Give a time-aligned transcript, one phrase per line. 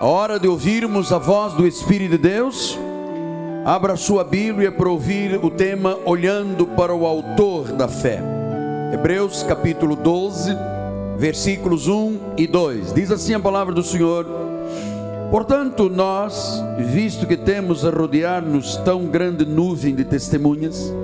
[0.00, 2.78] A hora de ouvirmos a voz do Espírito de Deus,
[3.64, 8.22] abra sua Bíblia para ouvir o tema Olhando para o Autor da Fé.
[8.94, 10.56] Hebreus capítulo 12,
[11.16, 12.92] versículos 1 e 2.
[12.92, 14.24] Diz assim a palavra do Senhor:
[15.32, 16.62] Portanto, nós,
[16.92, 20.94] visto que temos a rodear-nos tão grande nuvem de testemunhas,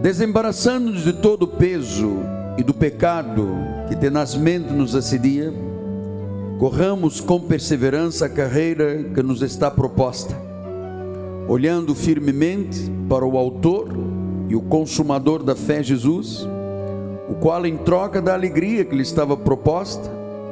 [0.00, 2.20] desembaraçando-nos de todo o peso
[2.56, 3.48] e do pecado
[3.88, 5.52] que tenazmente nos assedia,
[6.62, 10.32] corramos com perseverança a carreira que nos está proposta,
[11.48, 13.88] olhando firmemente para o Autor
[14.48, 16.46] e o Consumador da fé, Jesus,
[17.28, 20.08] o qual, em troca da alegria que lhe estava proposta,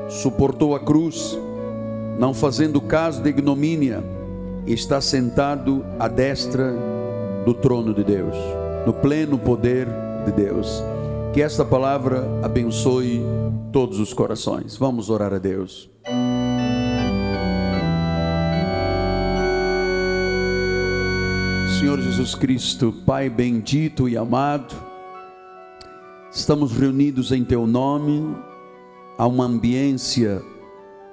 [0.09, 1.39] suportou a cruz,
[2.19, 4.03] não fazendo caso de ignomínia,
[4.67, 6.75] e está sentado à destra
[7.45, 8.35] do trono de Deus,
[8.85, 9.87] no pleno poder
[10.27, 10.83] de Deus.
[11.33, 13.23] Que esta palavra abençoe
[13.73, 14.77] todos os corações.
[14.77, 15.89] Vamos orar a Deus.
[21.79, 24.75] Senhor Jesus Cristo, Pai bendito e amado,
[26.33, 28.37] estamos reunidos em Teu nome,
[29.17, 30.43] há uma ambiência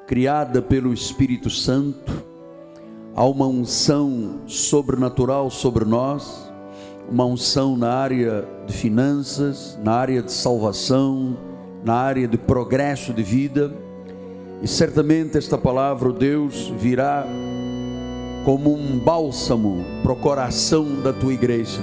[0.07, 2.11] criada pelo Espírito Santo,
[3.15, 6.46] há uma unção sobrenatural sobre nós
[7.09, 11.37] uma unção na área de finanças, na área de salvação,
[11.83, 13.73] na área de progresso de vida.
[14.61, 17.25] E certamente esta palavra, Deus, virá
[18.43, 21.79] como um bálsamo para o coração da tua igreja.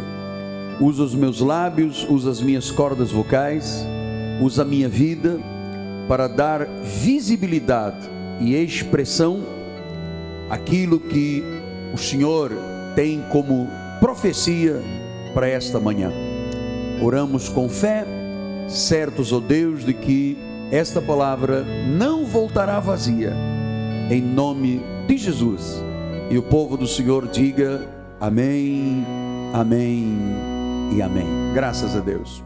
[0.81, 3.87] Usa os meus lábios, usa as minhas cordas vocais,
[4.41, 5.39] usa a minha vida
[6.09, 9.41] para dar visibilidade e expressão
[10.51, 11.43] aquilo que
[11.95, 12.51] o Senhor
[12.95, 13.69] tem como
[14.01, 14.83] profecia
[15.35, 16.13] para esta manhã.
[17.03, 18.07] Oramos com fé,
[18.69, 20.39] certos, ó oh Deus, de que
[20.71, 23.35] esta palavra não voltará vazia,
[24.11, 25.83] em nome de Jesus.
[26.31, 27.87] E o povo do Senhor diga
[28.21, 29.05] amém,
[29.53, 30.17] amém
[30.97, 31.27] e amém.
[31.53, 32.43] Graças a Deus.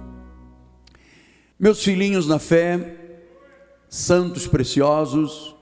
[1.59, 2.97] Meus filhinhos na fé,
[3.89, 5.55] santos preciosos,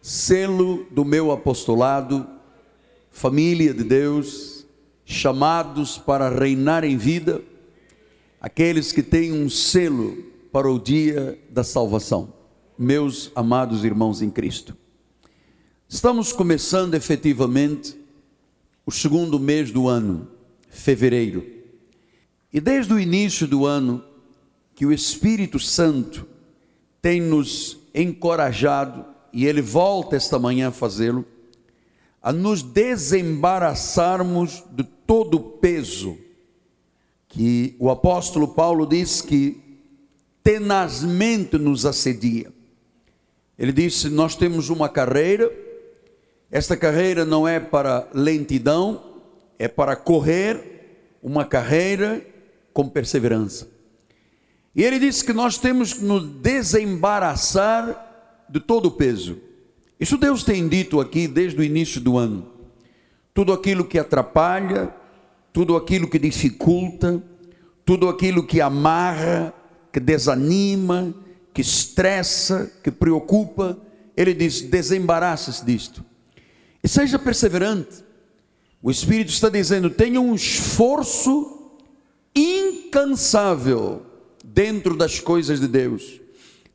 [0.00, 2.26] selo do meu apostolado,
[3.10, 4.49] família de Deus,
[5.10, 7.42] chamados para reinar em vida,
[8.40, 10.16] aqueles que têm um selo
[10.52, 12.32] para o dia da salvação.
[12.78, 14.76] Meus amados irmãos em Cristo,
[15.88, 17.98] estamos começando efetivamente
[18.86, 20.28] o segundo mês do ano,
[20.68, 21.44] fevereiro,
[22.52, 24.04] e desde o início do ano,
[24.76, 26.24] que o Espírito Santo
[27.02, 31.26] tem nos encorajado, e ele volta esta manhã a fazê-lo,
[32.22, 36.16] a nos desembaraçarmos de todo o peso
[37.28, 39.60] que o apóstolo Paulo diz que
[40.40, 42.52] tenazmente nos assedia.
[43.58, 45.52] Ele disse: Nós temos uma carreira,
[46.48, 49.20] esta carreira não é para lentidão,
[49.58, 52.24] é para correr uma carreira
[52.72, 53.66] com perseverança.
[54.76, 59.40] E ele disse que nós temos que nos desembaraçar de todo o peso.
[59.98, 62.48] Isso Deus tem dito aqui desde o início do ano.
[63.34, 64.99] Tudo aquilo que atrapalha,
[65.52, 67.22] tudo aquilo que dificulta,
[67.84, 69.52] tudo aquilo que amarra,
[69.92, 71.14] que desanima,
[71.52, 73.78] que estressa, que preocupa,
[74.16, 76.04] ele diz: desembaraça-se disto
[76.82, 78.04] e seja perseverante.
[78.82, 81.78] O Espírito está dizendo: tenha um esforço
[82.34, 84.02] incansável
[84.44, 86.20] dentro das coisas de Deus,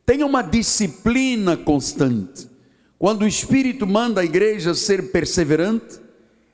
[0.06, 2.47] tenha uma disciplina constante.
[2.97, 6.00] Quando o Espírito manda a igreja ser perseverante,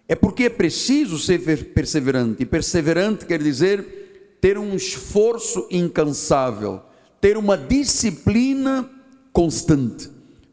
[0.07, 1.39] é porque é preciso ser
[1.73, 2.43] perseverante.
[2.43, 6.81] E perseverante quer dizer ter um esforço incansável,
[7.21, 8.89] ter uma disciplina
[9.31, 10.09] constante.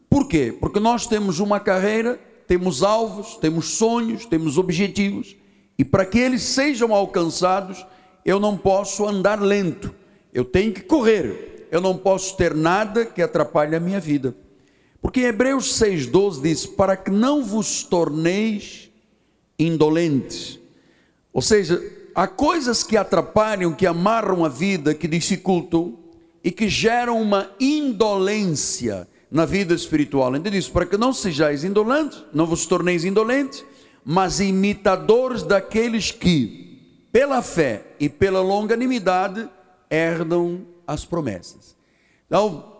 [0.08, 0.54] Por quê?
[0.58, 5.37] Porque nós temos uma carreira, temos alvos, temos sonhos, temos objetivos,
[5.78, 7.87] e para que eles sejam alcançados,
[8.25, 9.94] eu não posso andar lento,
[10.32, 14.37] eu tenho que correr, eu não posso ter nada que atrapalhe a minha vida.
[15.00, 18.88] Porque Hebreus 6,12 diz: Para que não vos torneis
[19.58, 20.58] indolentes.
[21.32, 21.82] Ou seja,
[22.14, 25.99] há coisas que atrapalham, que amarram a vida, que dificultam
[26.43, 30.34] e que geram uma indolência na vida espiritual.
[30.34, 33.64] Ele diz: para que não sejais indolentes, não vos torneis indolentes,
[34.05, 39.49] mas imitadores daqueles que, pela fé e pela longanimidade,
[39.90, 41.76] herdam as promessas.
[42.26, 42.76] Então,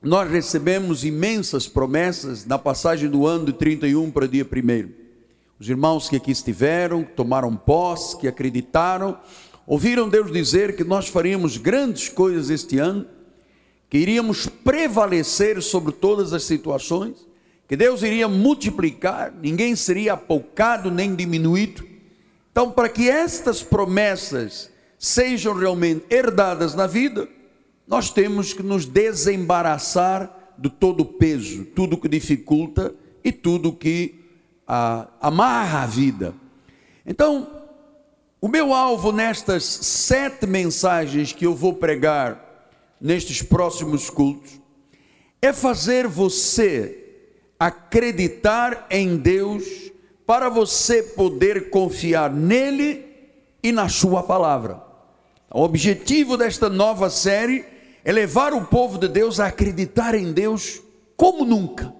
[0.00, 5.07] nós recebemos imensas promessas na passagem do ano de 31 para dia 1.
[5.60, 9.18] Os irmãos que aqui estiveram, tomaram posse, que acreditaram,
[9.66, 13.04] ouviram Deus dizer que nós faríamos grandes coisas este ano,
[13.90, 17.26] que iríamos prevalecer sobre todas as situações,
[17.66, 21.84] que Deus iria multiplicar, ninguém seria apoucado nem diminuído.
[22.52, 27.28] Então, para que estas promessas sejam realmente herdadas na vida,
[27.86, 32.94] nós temos que nos desembaraçar de todo o peso, tudo que dificulta
[33.24, 34.17] e tudo que
[34.68, 36.34] ah, amarra a vida.
[37.06, 37.50] Então,
[38.40, 42.68] o meu alvo nestas sete mensagens que eu vou pregar
[43.00, 44.60] nestes próximos cultos
[45.40, 47.06] é fazer você
[47.58, 49.64] acreditar em Deus
[50.26, 53.06] para você poder confiar nele
[53.62, 54.82] e na sua palavra.
[55.50, 57.64] O objetivo desta nova série
[58.04, 60.82] é levar o povo de Deus a acreditar em Deus
[61.16, 61.92] como nunca,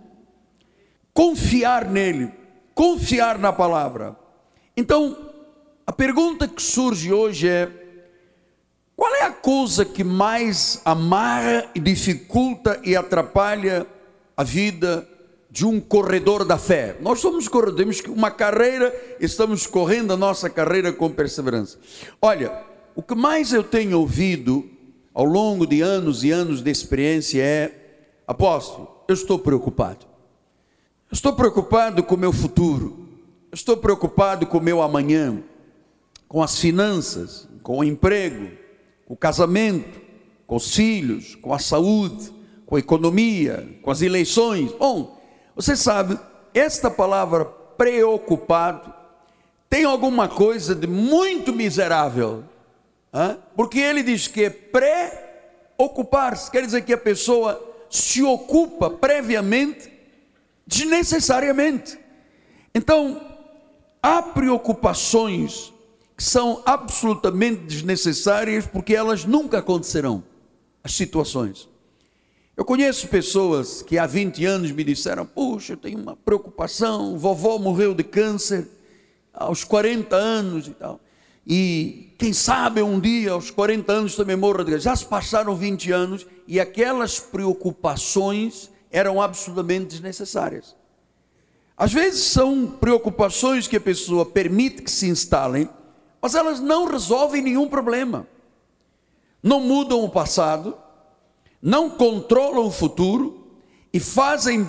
[1.12, 2.30] confiar nele,
[2.78, 4.16] confiar na palavra.
[4.76, 5.16] Então,
[5.84, 7.68] a pergunta que surge hoje é:
[8.94, 13.84] qual é a coisa que mais amarra, dificulta e atrapalha
[14.36, 15.08] a vida
[15.50, 16.96] de um corredor da fé?
[17.00, 21.80] Nós somos corredores, temos uma carreira, estamos correndo a nossa carreira com perseverança.
[22.22, 22.62] Olha,
[22.94, 24.70] o que mais eu tenho ouvido
[25.12, 30.07] ao longo de anos e anos de experiência é: apóstolo, eu estou preocupado.
[31.10, 33.08] Estou preocupado com o meu futuro.
[33.52, 35.42] Estou preocupado com o meu amanhã,
[36.28, 38.50] com as finanças, com o emprego,
[39.06, 40.00] com o casamento,
[40.46, 42.32] com os filhos, com a saúde,
[42.66, 44.70] com a economia, com as eleições.
[44.72, 45.18] Bom,
[45.56, 46.18] você sabe,
[46.52, 48.92] esta palavra preocupado
[49.70, 52.44] tem alguma coisa de muito miserável
[53.56, 59.90] porque ele diz que é pré-ocupar-se, quer dizer que a pessoa se ocupa previamente,
[60.68, 61.98] desnecessariamente.
[62.74, 63.20] Então,
[64.02, 65.72] há preocupações
[66.14, 70.22] que são absolutamente desnecessárias porque elas nunca acontecerão,
[70.84, 71.68] as situações.
[72.56, 77.58] Eu conheço pessoas que há 20 anos me disseram: Puxa, eu tenho uma preocupação, vovó
[77.58, 78.68] morreu de câncer
[79.32, 81.00] aos 40 anos e tal
[81.50, 85.90] e quem sabe um dia, aos 40 anos, também morra de Já se passaram 20
[85.90, 90.76] anos e aquelas preocupações eram absolutamente desnecessárias.
[91.76, 95.68] Às vezes são preocupações que a pessoa permite que se instalem,
[96.20, 98.26] mas elas não resolvem nenhum problema.
[99.42, 100.76] Não mudam o passado,
[101.62, 103.46] não controlam o futuro
[103.92, 104.68] e fazem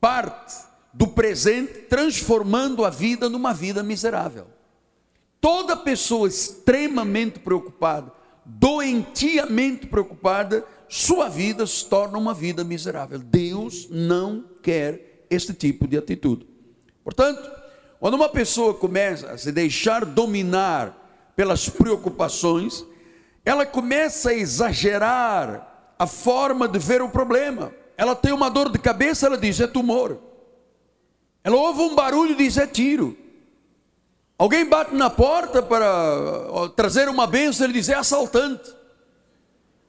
[0.00, 0.54] parte
[0.92, 4.46] do presente, transformando a vida numa vida miserável.
[5.38, 8.10] Toda pessoa extremamente preocupada,
[8.42, 13.18] doentiamente preocupada, sua vida se torna uma vida miserável.
[13.18, 16.46] Deus não quer este tipo de atitude.
[17.02, 17.50] Portanto,
[17.98, 22.84] quando uma pessoa começa a se deixar dominar pelas preocupações,
[23.44, 27.72] ela começa a exagerar a forma de ver o problema.
[27.96, 30.18] Ela tem uma dor de cabeça, ela diz é tumor.
[31.42, 33.16] Ela ouve um barulho diz é tiro.
[34.38, 38.75] Alguém bate na porta para trazer uma bênção, ele diz é assaltante.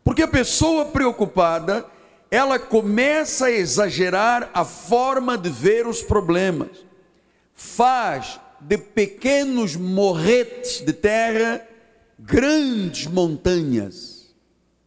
[0.08, 1.86] Porque a pessoa preocupada,
[2.32, 6.70] ela começa a exagerar a forma de ver os problemas.
[7.54, 11.68] Faz de pequenos morretes de terra
[12.18, 14.34] grandes montanhas.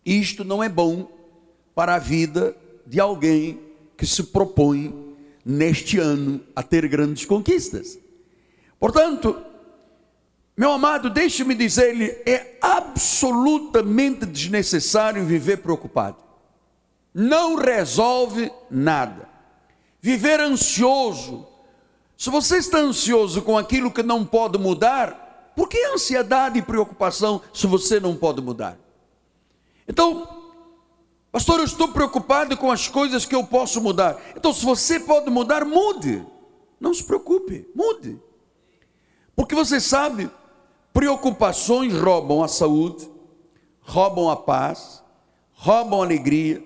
[0.07, 1.07] Isto não é bom
[1.75, 2.57] para a vida
[2.87, 3.61] de alguém
[3.99, 5.15] que se propõe
[5.45, 7.99] neste ano a ter grandes conquistas.
[8.79, 9.37] Portanto,
[10.61, 16.19] meu amado, deixe-me dizer-lhe: é absolutamente desnecessário viver preocupado.
[17.15, 19.27] Não resolve nada.
[20.03, 21.49] Viver ansioso.
[22.15, 27.41] Se você está ansioso com aquilo que não pode mudar, por que ansiedade e preocupação
[27.55, 28.77] se você não pode mudar?
[29.89, 30.29] Então,
[31.33, 34.21] pastor, eu estou preocupado com as coisas que eu posso mudar.
[34.37, 36.23] Então, se você pode mudar, mude.
[36.79, 38.21] Não se preocupe, mude.
[39.35, 40.31] Porque você sabe,
[40.93, 43.09] Preocupações roubam a saúde,
[43.81, 45.03] roubam a paz,
[45.53, 46.63] roubam a alegria,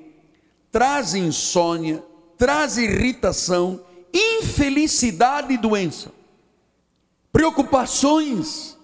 [0.70, 2.02] trazem insônia,
[2.38, 3.80] trazem irritação,
[4.12, 6.10] infelicidade e doença.
[7.32, 8.78] Preocupações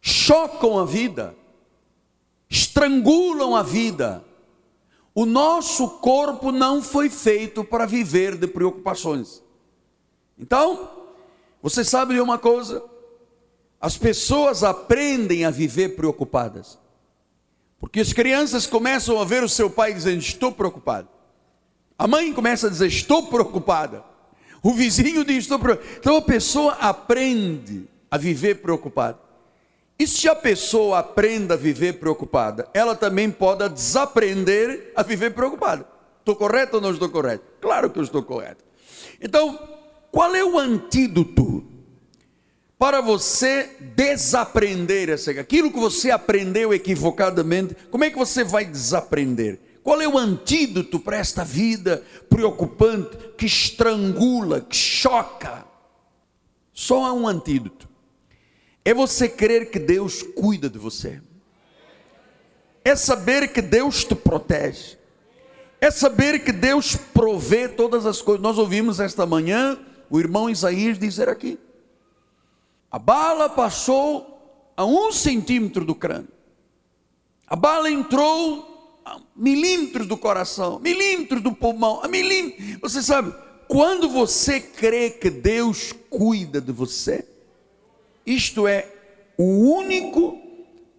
[0.00, 1.36] chocam a vida,
[2.48, 4.24] estrangulam a vida.
[5.14, 9.42] O nosso corpo não foi feito para viver de preocupações.
[10.38, 10.88] Então,
[11.62, 12.82] você sabe de uma coisa?
[13.82, 16.78] As pessoas aprendem a viver preocupadas.
[17.80, 21.08] Porque as crianças começam a ver o seu pai dizendo: Estou preocupado.
[21.98, 24.04] A mãe começa a dizer: Estou preocupada.
[24.62, 25.96] O vizinho diz: Estou preocupado.
[25.98, 29.18] Então a pessoa aprende a viver preocupada.
[29.98, 35.84] E se a pessoa aprende a viver preocupada, ela também pode desaprender a viver preocupada.
[36.20, 37.44] Estou correto ou não estou correto?
[37.60, 38.64] Claro que eu estou correto.
[39.20, 39.58] Então,
[40.12, 41.51] qual é o antídoto
[42.82, 47.76] para você desaprender essa, aquilo que você aprendeu equivocadamente?
[47.92, 49.60] Como é que você vai desaprender?
[49.84, 55.64] Qual é o antídoto para esta vida preocupante que estrangula, que choca?
[56.72, 57.88] Só há um antídoto.
[58.84, 61.22] É você crer que Deus cuida de você.
[62.84, 64.98] É saber que Deus te protege.
[65.80, 68.42] É saber que Deus provê todas as coisas.
[68.42, 69.78] Nós ouvimos esta manhã
[70.10, 71.60] o irmão Isaías dizer aqui:
[72.92, 76.28] a bala passou a um centímetro do crânio,
[77.46, 82.78] a bala entrou a milímetros do coração, milímetros do pulmão, a milímetros.
[82.82, 83.34] Você sabe,
[83.66, 87.26] quando você crê que Deus cuida de você,
[88.26, 88.86] isto é
[89.38, 90.38] o único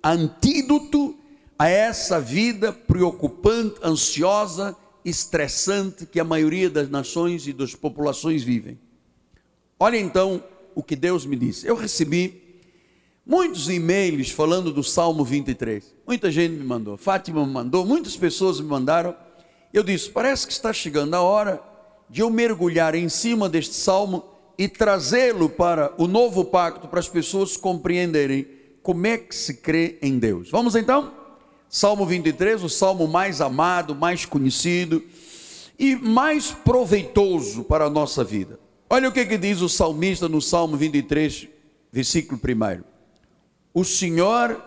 [0.03, 1.15] antídoto
[1.57, 8.79] a essa vida preocupante, ansiosa, estressante que a maioria das nações e das populações vivem.
[9.79, 10.43] Olha então
[10.75, 11.67] o que Deus me disse.
[11.67, 12.61] Eu recebi
[13.25, 15.95] muitos e-mails falando do Salmo 23.
[16.05, 19.15] Muita gente me mandou, Fátima me mandou, muitas pessoas me mandaram.
[19.73, 21.61] Eu disse: parece que está chegando a hora
[22.09, 24.23] de eu mergulhar em cima deste salmo
[24.57, 28.47] e trazê-lo para o novo pacto, para as pessoas compreenderem
[28.83, 30.51] como é que se crê em Deus.
[30.51, 31.11] Vamos então?
[31.69, 35.01] Salmo 23, o salmo mais amado, mais conhecido
[35.79, 38.59] e mais proveitoso para a nossa vida.
[38.93, 41.47] Olha o que, que diz o salmista no Salmo 23,
[41.91, 42.83] versículo 1.
[43.73, 44.63] O Senhor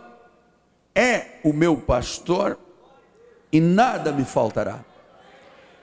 [0.93, 2.59] é o meu pastor
[3.53, 4.85] e nada me faltará.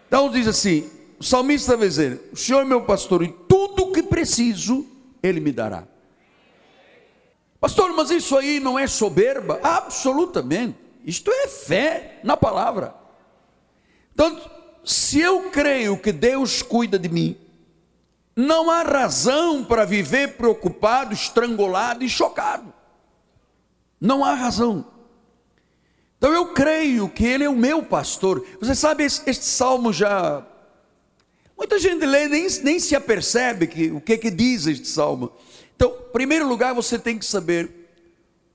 [0.10, 3.92] Então diz assim: o salmista vai dizer: O Senhor é meu pastor e tudo o
[3.94, 4.86] que preciso,
[5.24, 5.88] Ele me dará.
[7.62, 9.58] Pastor, mas isso aí não é soberba?
[9.64, 10.76] Absolutamente.
[11.06, 12.94] Isto é fé na palavra.
[14.14, 14.38] Então,
[14.84, 17.38] se eu creio que Deus cuida de mim,
[18.36, 22.74] não há razão para viver preocupado, estrangulado e chocado.
[24.02, 24.86] Não há razão.
[26.18, 28.46] Então eu creio que Ele é o meu pastor.
[28.60, 30.46] Você sabe, este salmo já.
[31.56, 35.32] Muita gente lê, nem, nem se apercebe que, o que, que diz este salmo.
[35.76, 37.70] Então, em primeiro lugar, você tem que saber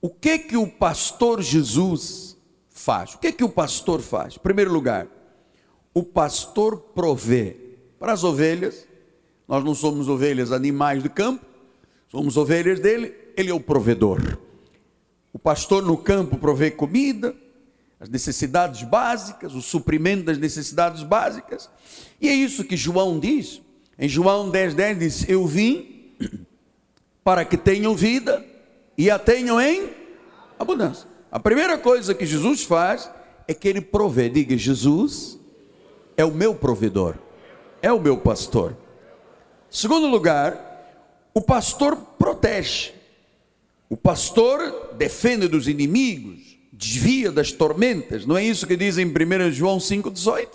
[0.00, 2.36] o que que o pastor Jesus
[2.68, 3.14] faz.
[3.14, 4.36] O que que o pastor faz?
[4.36, 5.06] Em primeiro lugar,
[5.94, 7.56] o pastor provê
[7.98, 8.87] para as ovelhas
[9.48, 11.44] nós não somos ovelhas, animais do campo,
[12.08, 14.38] somos ovelhas dele, ele é o provedor.
[15.32, 17.34] O pastor no campo provê comida,
[17.98, 21.70] as necessidades básicas, o suprimento das necessidades básicas.
[22.20, 23.62] E é isso que João diz.
[23.98, 26.12] Em João 10, 10 diz: Eu vim
[27.24, 28.44] para que tenham vida
[28.96, 29.90] e a tenham em
[30.58, 31.08] abundância.
[31.32, 33.10] A primeira coisa que Jesus faz
[33.46, 34.28] é que ele provê.
[34.28, 35.38] Diga: Jesus
[36.16, 37.16] é o meu provedor,
[37.82, 38.76] é o meu pastor.
[39.70, 40.68] Segundo lugar,
[41.34, 42.92] o pastor protege.
[43.88, 48.26] O pastor defende dos inimigos, desvia das tormentas.
[48.26, 50.48] Não é isso que diz em 1 João 5,18?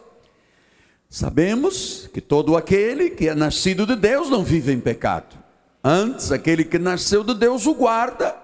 [1.09, 5.37] Sabemos que todo aquele que é nascido de Deus não vive em pecado.
[5.83, 8.35] Antes, aquele que nasceu de Deus o guarda,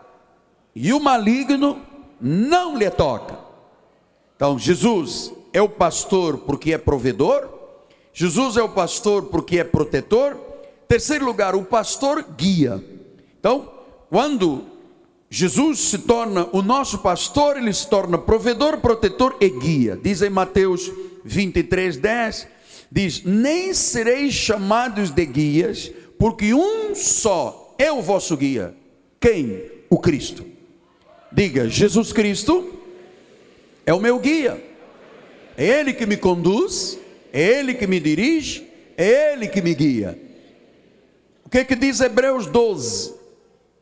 [0.76, 1.82] e o maligno
[2.22, 3.40] não lhe toca.
[4.36, 7.50] Então, Jesus é o pastor porque é provedor,
[8.14, 10.38] Jesus é o pastor porque é protetor,
[10.90, 12.84] Terceiro lugar, o pastor guia.
[13.40, 13.72] Então,
[14.10, 14.66] quando
[15.30, 19.96] Jesus se torna o nosso pastor, ele se torna provedor, protetor e guia.
[20.02, 20.92] Diz em Mateus
[21.24, 22.48] 23, 10:
[22.92, 28.74] diz: Nem sereis chamados de guias, porque um só é o vosso guia.
[29.20, 29.62] Quem?
[29.92, 30.44] O Cristo.
[31.32, 32.68] Diga: Jesus Cristo
[33.86, 34.60] é o meu guia.
[35.56, 36.98] É Ele que me conduz,
[37.32, 38.68] é Ele que me dirige,
[38.98, 40.29] é Ele que me guia.
[41.50, 43.16] O que, é que diz Hebreus 12?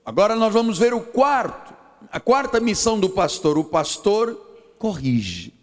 [0.05, 1.73] Agora nós vamos ver o quarto,
[2.09, 3.57] a quarta missão do pastor.
[3.57, 4.39] O pastor
[4.79, 5.53] corrige.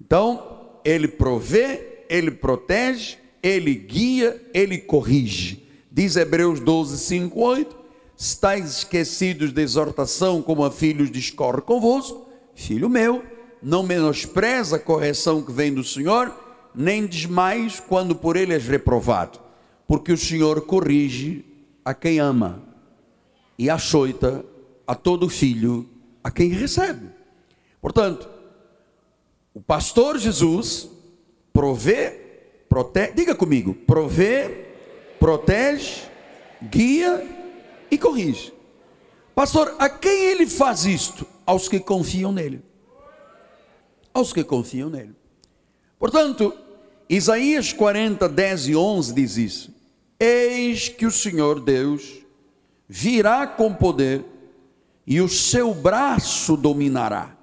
[0.00, 5.68] Então, ele provê, ele protege, ele guia, ele corrige.
[5.90, 7.76] Diz Hebreus 12, 5, 8:
[8.16, 13.20] Estais esquecidos de exortação, como a filhos discorre convosco, filho meu,
[13.60, 16.32] não menospreza a correção que vem do Senhor,
[16.72, 19.41] nem desmais quando por ele és reprovado
[19.92, 21.44] porque o Senhor corrige
[21.84, 22.62] a quem ama
[23.58, 24.42] e açoita
[24.86, 25.86] a todo filho
[26.24, 27.10] a quem recebe.
[27.78, 28.26] Portanto,
[29.52, 30.88] o pastor Jesus
[31.52, 32.08] provê,
[32.70, 34.64] protege, diga comigo, provê,
[35.20, 36.04] protege,
[36.62, 37.22] guia
[37.90, 38.50] e corrige.
[39.34, 41.26] Pastor, a quem ele faz isto?
[41.44, 42.62] Aos que confiam nele.
[44.14, 45.14] Aos que confiam nele.
[45.98, 46.56] Portanto,
[47.10, 49.71] Isaías 40, 10 e 11 diz isso.
[50.24, 52.20] Eis que o Senhor Deus
[52.88, 54.24] virá com poder
[55.04, 57.36] e o seu braço dominará.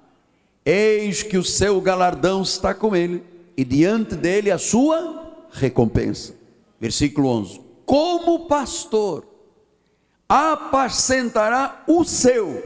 [0.64, 3.22] Eis que o seu galardão está com ele
[3.54, 6.34] e diante dele a sua recompensa.
[6.80, 9.26] Versículo 11: Como pastor
[10.26, 12.64] apacentará o seu.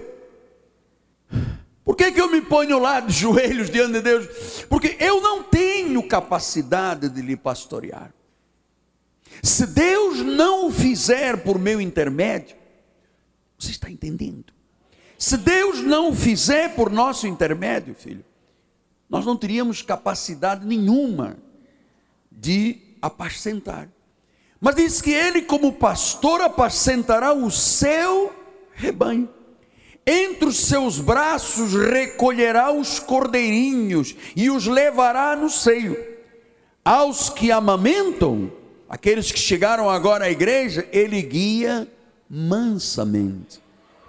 [1.84, 4.64] Por que, que eu me ponho lá de joelhos diante de Deus?
[4.68, 8.14] Porque eu não tenho capacidade de lhe pastorear.
[9.42, 12.56] Se Deus não o fizer por meu intermédio,
[13.58, 14.52] você está entendendo?
[15.18, 18.24] Se Deus não o fizer por nosso intermédio, filho,
[19.08, 21.36] nós não teríamos capacidade nenhuma
[22.30, 23.88] de apacentar.
[24.60, 28.32] Mas diz que ele, como pastor, apacentará o seu
[28.72, 29.28] rebanho.
[30.06, 35.96] Entre os seus braços recolherá os cordeirinhos e os levará no seio.
[36.84, 38.52] Aos que amamentam,
[38.94, 41.88] aqueles que chegaram agora à igreja, ele guia
[42.28, 43.60] mansamente.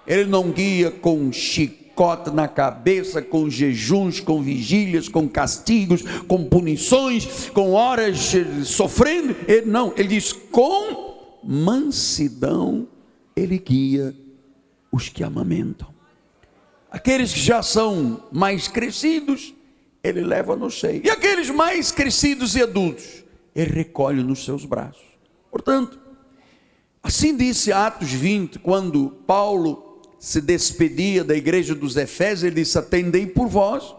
[0.05, 7.49] Ele não guia com chicote na cabeça, com jejuns, com vigílias, com castigos, com punições,
[7.49, 8.31] com horas
[8.65, 9.35] sofrendo.
[9.47, 12.87] Ele não, ele diz com mansidão
[13.35, 14.15] ele guia
[14.91, 15.93] os que amamentam.
[16.89, 19.53] Aqueles que já são mais crescidos,
[20.01, 21.01] ele leva no seio.
[21.03, 23.24] E aqueles mais crescidos e adultos,
[23.55, 25.05] ele recolhe nos seus braços.
[25.49, 25.97] Portanto,
[27.01, 33.25] assim disse Atos 20, quando Paulo se despedia da igreja dos Efésios, ele disse: Atendei
[33.25, 33.95] por vós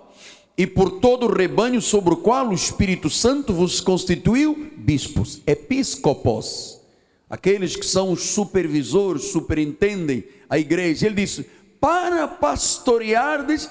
[0.59, 6.81] e por todo o rebanho sobre o qual o Espírito Santo vos constituiu bispos, episcopos,
[7.29, 11.07] aqueles que são os supervisores, superintendem a igreja.
[11.07, 11.47] Ele disse:
[11.81, 13.71] para pastoreardes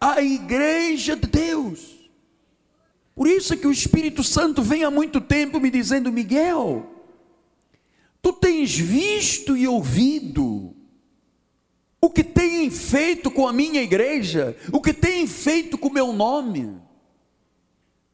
[0.00, 1.93] a igreja de Deus.
[3.14, 6.84] Por isso que o Espírito Santo vem há muito tempo me dizendo: Miguel,
[8.20, 10.74] tu tens visto e ouvido
[12.00, 16.12] o que tem feito com a minha igreja, o que tem feito com o meu
[16.12, 16.78] nome.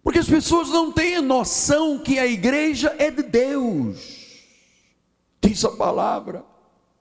[0.03, 4.45] Porque as pessoas não têm noção que a igreja é de Deus.
[5.43, 6.45] Diz a palavra,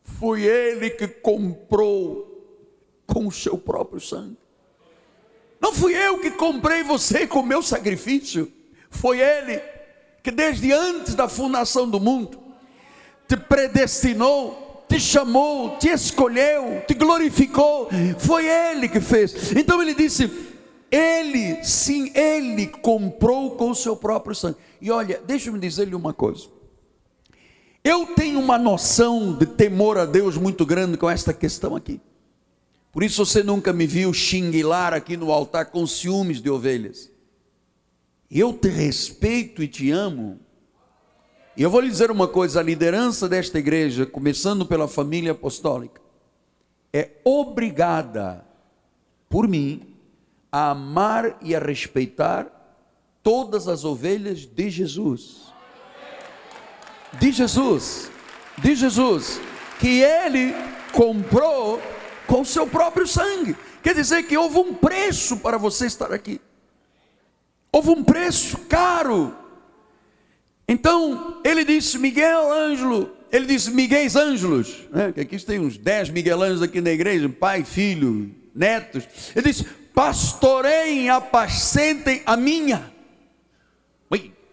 [0.04, 2.28] foi Ele que comprou
[3.06, 4.38] com o seu próprio sangue.
[5.62, 8.52] Não fui eu que comprei você com meu sacrifício,
[8.90, 9.62] foi Ele
[10.24, 12.40] que desde antes da fundação do mundo
[13.28, 17.90] te predestinou, te chamou, te escolheu, te glorificou.
[18.18, 19.52] Foi Ele que fez.
[19.56, 20.32] Então ele disse:
[20.92, 24.58] Ele, sim, Ele comprou com o seu próprio sangue.
[24.82, 26.48] E olha, deixa-me dizer-lhe uma coisa.
[27.84, 32.02] Eu tenho uma noção de temor a Deus muito grande com esta questão aqui.
[32.92, 37.12] Por isso você nunca me viu xinguilar aqui no altar com ciúmes de ovelhas.
[38.30, 40.40] Eu te respeito e te amo.
[41.56, 46.02] E eu vou lhe dizer uma coisa: a liderança desta igreja, começando pela família apostólica,
[46.92, 48.46] é obrigada
[49.28, 49.96] por mim
[50.52, 52.48] a amar e a respeitar
[53.22, 55.54] todas as ovelhas de Jesus.
[57.20, 58.12] De Jesus,
[58.58, 59.40] de Jesus,
[59.80, 60.54] que ele
[60.92, 61.80] comprou
[62.30, 63.56] com o seu próprio sangue.
[63.82, 66.40] Quer dizer que houve um preço para você estar aqui.
[67.72, 69.36] Houve um preço caro.
[70.68, 75.12] Então, ele disse, Miguel Ângelo, ele disse Miguel Ângelos, né?
[75.12, 79.04] que aqui tem uns 10 Miguel Ângelos aqui na igreja, pai, filho, netos.
[79.36, 82.94] Ele disse, pastoreiem, apacentem a minha.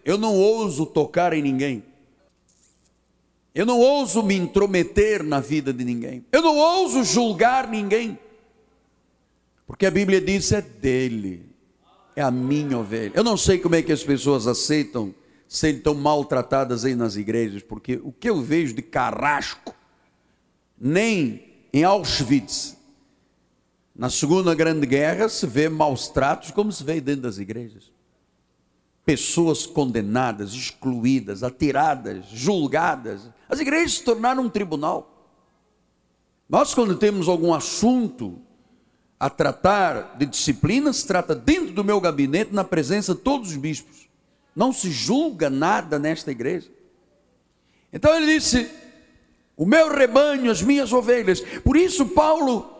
[0.07, 1.83] Eu não ouso tocar em ninguém.
[3.57, 6.23] Eu não ouso me intrometer na vida de ninguém.
[6.31, 8.19] Eu não ouso julgar ninguém.
[9.65, 11.43] Porque a Bíblia diz é dele.
[12.15, 13.13] É a minha ovelha.
[13.15, 15.11] Eu não sei como é que as pessoas aceitam
[15.47, 19.73] serem tão maltratadas aí nas igrejas, porque o que eu vejo de carrasco,
[20.79, 21.43] nem
[21.73, 22.77] em Auschwitz,
[23.95, 27.91] na Segunda Grande Guerra, se vê maus tratos como se vê dentro das igrejas
[29.07, 33.29] pessoas condenadas, excluídas, atiradas, julgadas.
[33.49, 35.13] As igrejas se tornaram um tribunal.
[36.49, 38.39] Nós, quando temos algum assunto
[39.19, 43.57] a tratar de disciplina, se trata dentro do meu gabinete, na presença de todos os
[43.57, 44.07] bispos.
[44.55, 46.69] Não se julga nada nesta igreja.
[47.91, 48.69] Então ele disse:
[49.55, 51.41] O meu rebanho, as minhas ovelhas.
[51.63, 52.73] Por isso, Paulo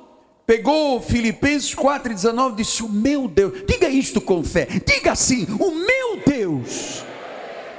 [0.46, 5.72] pegou Filipenses 4,19 e disse: O meu Deus, diga isto com fé, diga assim: O
[5.72, 7.07] meu Deus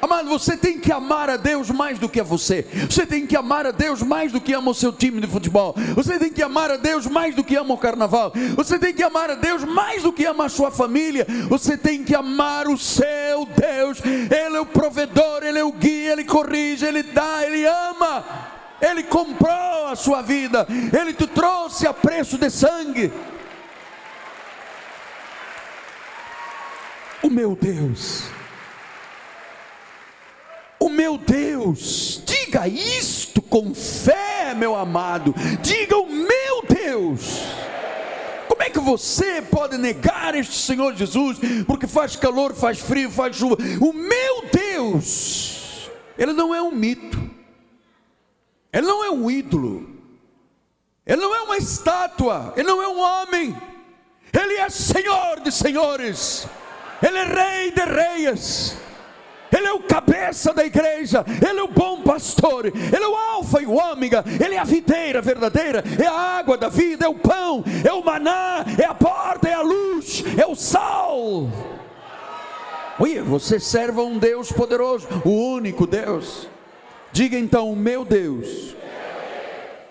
[0.01, 2.65] Amado, você tem que amar a Deus mais do que a você.
[2.89, 5.75] Você tem que amar a Deus mais do que ama o seu time de futebol.
[5.95, 8.33] Você tem que amar a Deus mais do que ama o carnaval.
[8.57, 11.27] Você tem que amar a Deus mais do que ama a sua família.
[11.49, 14.01] Você tem que amar o seu Deus.
[14.05, 18.25] Ele é o provedor, ele é o guia, ele corrige, ele dá, ele ama.
[18.81, 20.67] Ele comprou a sua vida.
[20.97, 23.13] Ele te trouxe a preço de sangue.
[27.21, 28.38] O meu Deus
[30.79, 32.23] o meu Deus.
[32.25, 35.35] Diga isto com fé, meu amado.
[35.63, 37.41] Diga o meu Deus.
[38.49, 41.39] Como é que você pode negar este Senhor Jesus?
[41.67, 43.57] Porque faz calor, faz frio, faz chuva.
[43.81, 47.19] O meu Deus, Ele não é um mito,
[48.73, 49.89] Ele não é um ídolo,
[51.07, 53.57] Ele não é uma estátua, Ele não é um homem,
[54.33, 56.47] Ele é Senhor de senhores,
[57.01, 58.77] Ele é Rei de reis.
[59.57, 63.63] Ele é o cabeça da igreja, Ele é o bom pastor, Ele é o alfa
[63.63, 67.15] e o ômega, Ele é a videira verdadeira, é a água da vida, é o
[67.15, 71.49] pão, é o maná, é a porta, é a luz, é o sal.
[73.01, 76.49] Oi, você serve um Deus poderoso, o único Deus.
[77.13, 78.77] Diga então, o meu Deus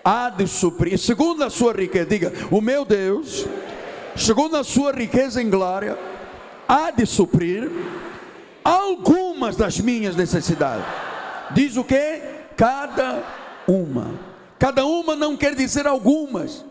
[0.04, 3.46] há de suprir, segundo a sua riqueza, diga, o meu Deus,
[4.16, 5.98] segundo a sua riqueza em glória,
[6.66, 7.70] há de suprir
[9.38, 10.84] algumas das minhas necessidades.
[11.52, 12.20] Diz o que?
[12.56, 13.22] Cada
[13.66, 14.18] uma.
[14.58, 16.64] Cada uma não quer dizer algumas.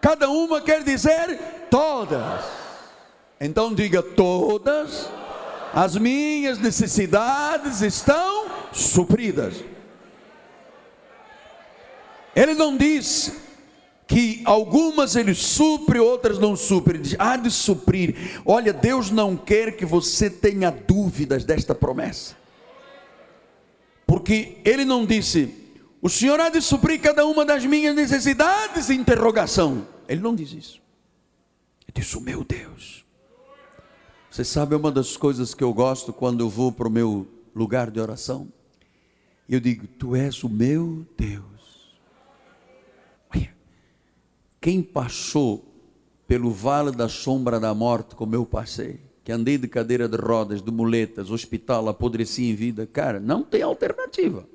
[0.00, 2.44] Cada uma quer dizer todas.
[3.40, 5.08] Então diga todas
[5.74, 9.56] as minhas necessidades estão supridas.
[12.36, 13.32] Ele não diz
[14.12, 16.98] que algumas ele supre, outras não supre.
[16.98, 18.42] Ele diz, há de suprir.
[18.44, 22.36] Olha, Deus não quer que você tenha dúvidas desta promessa.
[24.06, 25.54] Porque ele não disse,
[26.02, 29.88] o Senhor há de suprir cada uma das minhas necessidades, interrogação.
[30.06, 30.82] Ele não diz isso.
[31.88, 33.06] Ele disse, o meu Deus.
[34.30, 37.90] Você sabe uma das coisas que eu gosto quando eu vou para o meu lugar
[37.90, 38.46] de oração?
[39.48, 41.51] Eu digo, tu és o meu Deus.
[44.62, 45.64] Quem passou
[46.24, 50.62] pelo vale da sombra da morte, como eu passei, que andei de cadeira de rodas,
[50.62, 54.46] de muletas, hospital, apodreci em vida, cara, não tem alternativa.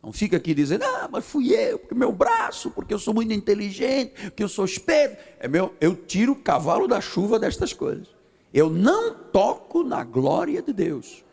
[0.00, 3.32] Não fica aqui dizendo, ah, mas fui eu, porque meu braço, porque eu sou muito
[3.32, 5.20] inteligente, porque eu sou esperto.
[5.40, 8.06] É meu, eu tiro o cavalo da chuva destas coisas.
[8.54, 11.24] Eu não toco na glória de Deus.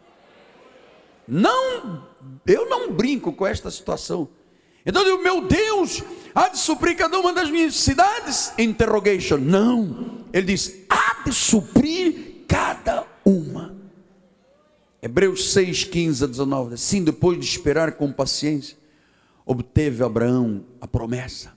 [1.28, 2.04] Não,
[2.48, 4.28] eu não brinco com esta situação.
[4.86, 8.54] Então eu digo, meu Deus, há de suprir cada uma das minhas cidades?
[8.58, 9.38] Interrogation.
[9.38, 10.26] Não.
[10.32, 13.76] Ele diz, há de suprir cada uma.
[15.02, 16.74] Hebreus 6, 15 a 19.
[16.76, 18.78] Assim, depois de esperar com paciência,
[19.46, 21.54] obteve Abraão a promessa.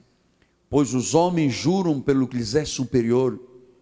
[0.69, 3.39] Pois os homens juram pelo que lhes é superior,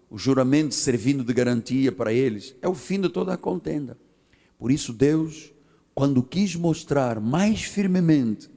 [0.09, 3.97] o juramento servindo de garantia para eles, é o fim de toda a contenda.
[4.57, 5.51] Por isso, Deus,
[5.93, 8.49] quando quis mostrar mais firmemente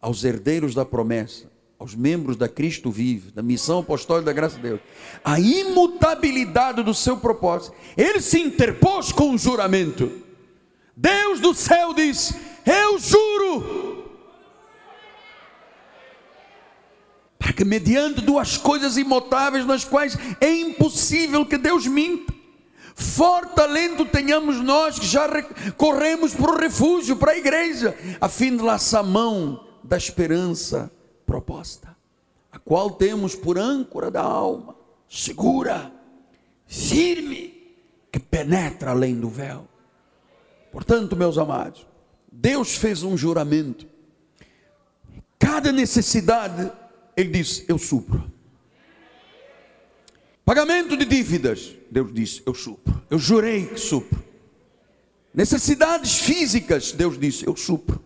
[0.00, 4.62] aos herdeiros da promessa, aos membros da Cristo vive, da missão apostólica da graça de
[4.62, 4.80] Deus,
[5.24, 10.10] a imutabilidade do seu propósito, ele se interpôs com o juramento.
[10.96, 12.34] Deus do céu diz:
[12.66, 13.98] Eu juro.
[17.38, 22.34] Para que, mediante duas coisas imutáveis, nas quais é impossível que Deus minta,
[22.96, 25.28] forte alento tenhamos nós que já
[25.76, 30.90] corremos para o refúgio, para a igreja, a fim de laçar mão da esperança
[31.26, 31.96] proposta,
[32.50, 34.74] a qual temos por âncora da alma,
[35.08, 35.92] segura,
[36.66, 37.74] firme,
[38.10, 39.68] que penetra além do véu.
[40.72, 41.86] Portanto, meus amados,
[42.30, 43.86] Deus fez um juramento.
[45.38, 46.70] Cada necessidade,
[47.16, 48.30] Ele diz: Eu supro.
[50.44, 53.02] Pagamento de dívidas, Deus disse: Eu supro.
[53.10, 54.22] Eu jurei que supro.
[55.32, 58.02] Necessidades físicas, Deus disse: Eu supro.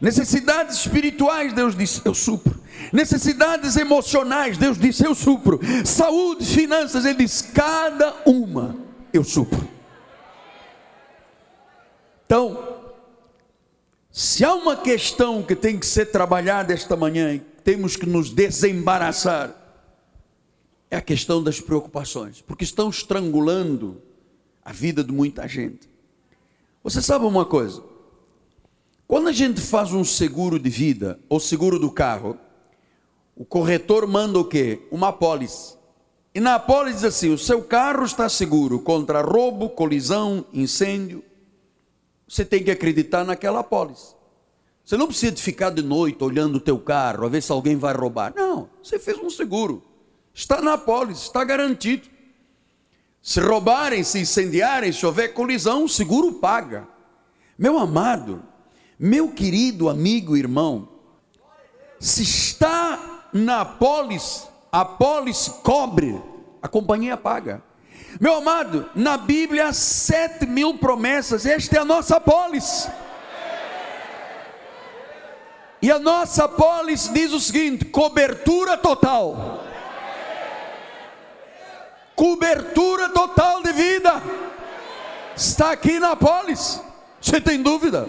[0.00, 2.58] Necessidades espirituais, Deus disse: Eu supro.
[2.92, 5.60] Necessidades emocionais, Deus disse: Eu supro.
[5.84, 8.76] Saúde, finanças, Ele diz: Cada uma
[9.12, 9.68] eu supro.
[12.24, 12.80] Então,
[14.10, 19.54] se há uma questão que tem que ser trabalhada esta manhã, temos que nos desembaraçar,
[20.90, 24.00] é a questão das preocupações, porque estão estrangulando
[24.64, 25.88] a vida de muita gente.
[26.82, 27.89] Você sabe uma coisa?
[29.10, 32.38] Quando a gente faz um seguro de vida ou seguro do carro,
[33.34, 34.86] o corretor manda o quê?
[34.88, 35.74] Uma apólice.
[36.32, 41.24] E na apólice diz assim: o seu carro está seguro contra roubo, colisão, incêndio.
[42.28, 44.14] você tem que acreditar naquela apólice.
[44.84, 47.74] Você não precisa de ficar de noite olhando o teu carro, a ver se alguém
[47.74, 48.32] vai roubar.
[48.36, 49.82] Não, você fez um seguro.
[50.32, 52.08] Está na apólice, está garantido.
[53.20, 56.86] Se roubarem, se incendiarem, se houver colisão, o seguro paga.
[57.58, 58.48] Meu amado,
[59.02, 60.86] meu querido amigo irmão,
[61.98, 66.20] se está na apólice, a apólice cobre,
[66.60, 67.62] a companhia paga.
[68.20, 72.90] Meu amado, na Bíblia há sete mil promessas, esta é a nossa apólice.
[75.80, 79.64] E a nossa apólice diz o seguinte: cobertura total.
[82.14, 84.22] Cobertura total de vida.
[85.34, 86.82] Está aqui na apólice.
[87.18, 88.06] Você tem dúvida?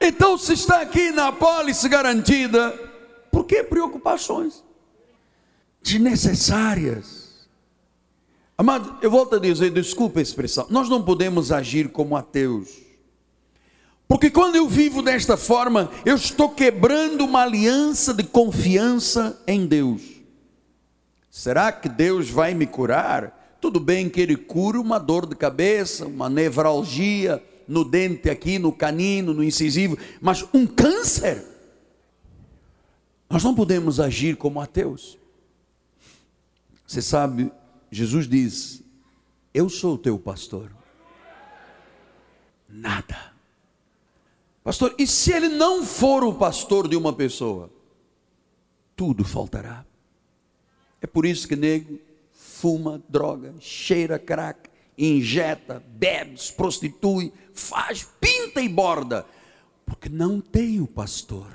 [0.00, 2.70] Então, se está aqui na apólice garantida,
[3.30, 4.62] por que preocupações
[5.82, 7.46] desnecessárias?
[8.58, 12.86] Amado, eu volto a dizer, desculpa a expressão, nós não podemos agir como ateus.
[14.08, 20.02] Porque quando eu vivo desta forma, eu estou quebrando uma aliança de confiança em Deus.
[21.30, 23.56] Será que Deus vai me curar?
[23.60, 28.72] Tudo bem que Ele cura uma dor de cabeça, uma nevralgia, no dente aqui, no
[28.72, 31.44] canino, no incisivo, mas um câncer.
[33.28, 35.18] Nós não podemos agir como ateus.
[36.86, 37.50] Você sabe,
[37.90, 38.82] Jesus diz:
[39.52, 40.70] Eu sou o teu pastor.
[42.68, 43.34] Nada.
[44.62, 47.70] Pastor, e se ele não for o pastor de uma pessoa?
[48.96, 49.84] Tudo faltará.
[51.00, 52.00] É por isso que nego
[52.32, 59.26] fuma droga, cheira crack, injeta, bebe, se prostitui, faz, pinta e borda,
[59.84, 61.46] porque não tem o pastor,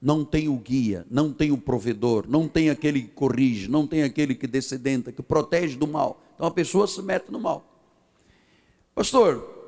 [0.00, 4.02] não tem o guia, não tem o provedor, não tem aquele que corrige, não tem
[4.02, 6.22] aquele que descedenta, que protege do mal.
[6.34, 7.66] Então a pessoa se mete no mal.
[8.94, 9.58] Pastor,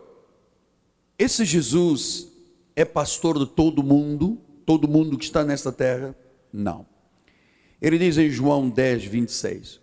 [1.18, 2.28] esse Jesus
[2.74, 6.16] é pastor de todo mundo, todo mundo que está nesta terra?
[6.52, 6.86] Não.
[7.80, 9.80] Ele diz em João 10, 26: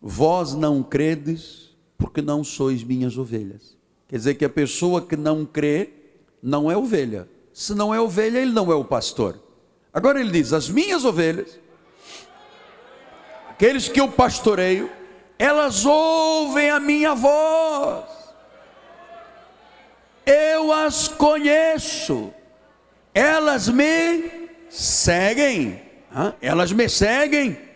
[0.00, 1.67] Vós não credes
[1.98, 3.76] porque não sois minhas ovelhas.
[4.06, 5.90] Quer dizer que a pessoa que não crê
[6.40, 7.28] não é ovelha.
[7.52, 9.38] Se não é ovelha, ele não é o pastor.
[9.92, 11.58] Agora ele diz: as minhas ovelhas,
[13.50, 14.88] aqueles que eu pastoreio,
[15.36, 18.04] elas ouvem a minha voz.
[20.24, 22.32] Eu as conheço.
[23.12, 25.82] Elas me seguem.
[26.40, 27.67] Elas me seguem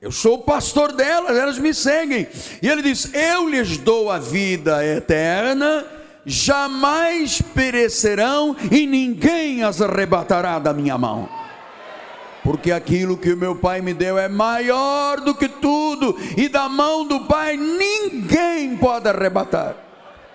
[0.00, 2.26] eu sou o pastor delas, elas me seguem.
[2.62, 5.84] E ele diz: Eu lhes dou a vida eterna,
[6.24, 11.28] jamais perecerão e ninguém as arrebatará da minha mão.
[12.42, 16.68] Porque aquilo que o meu Pai me deu é maior do que tudo, e da
[16.68, 19.89] mão do Pai ninguém pode arrebatar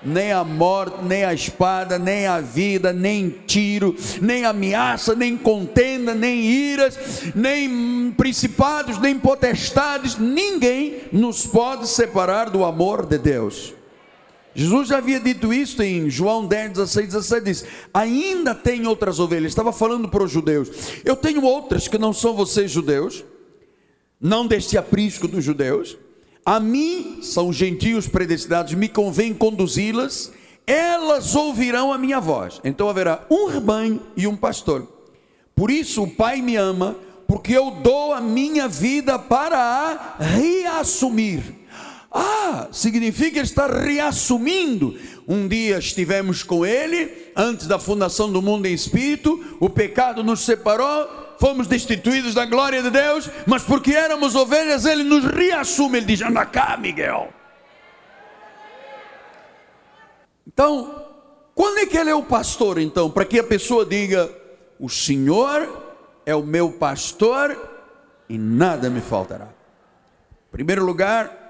[0.05, 6.13] nem a morte, nem a espada, nem a vida, nem tiro, nem ameaça, nem contenda,
[6.13, 6.97] nem iras,
[7.33, 13.73] nem principados, nem potestades, ninguém nos pode separar do amor de Deus.
[14.53, 19.51] Jesus já havia dito isso em João 10, 16, 17, diz, ainda tem outras ovelhas,
[19.51, 20.69] estava falando para os judeus,
[21.03, 23.25] eu tenho outras que não são vocês judeus,
[24.19, 25.97] não deste aprisco dos judeus,
[26.45, 30.31] a mim, são gentios predestinados, me convém conduzi-las,
[30.67, 32.61] elas ouvirão a minha voz.
[32.63, 34.87] Então haverá um rebanho e um pastor.
[35.55, 36.95] Por isso o Pai me ama,
[37.27, 41.41] porque eu dou a minha vida para a reassumir.
[42.11, 44.95] Ah, significa estar reassumindo.
[45.27, 50.41] Um dia estivemos com Ele, antes da fundação do mundo em espírito, o pecado nos
[50.41, 55.97] separou, fomos destituídos da glória de Deus, mas porque éramos ovelhas, Ele nos reassume.
[55.97, 57.33] Ele diz: anda cá, Miguel.
[60.47, 61.05] Então,
[61.53, 63.09] quando é que Ele é o pastor, então?
[63.09, 64.31] Para que a pessoa diga:
[64.79, 65.67] O Senhor
[66.25, 67.57] é o meu pastor
[68.27, 69.45] e nada me faltará.
[69.45, 71.45] Em primeiro lugar,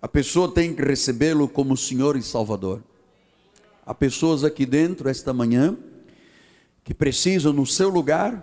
[0.00, 2.82] a pessoa tem que recebê-lo como Senhor e Salvador.
[3.84, 5.76] Há pessoas aqui dentro esta manhã
[6.84, 8.42] que precisam no seu lugar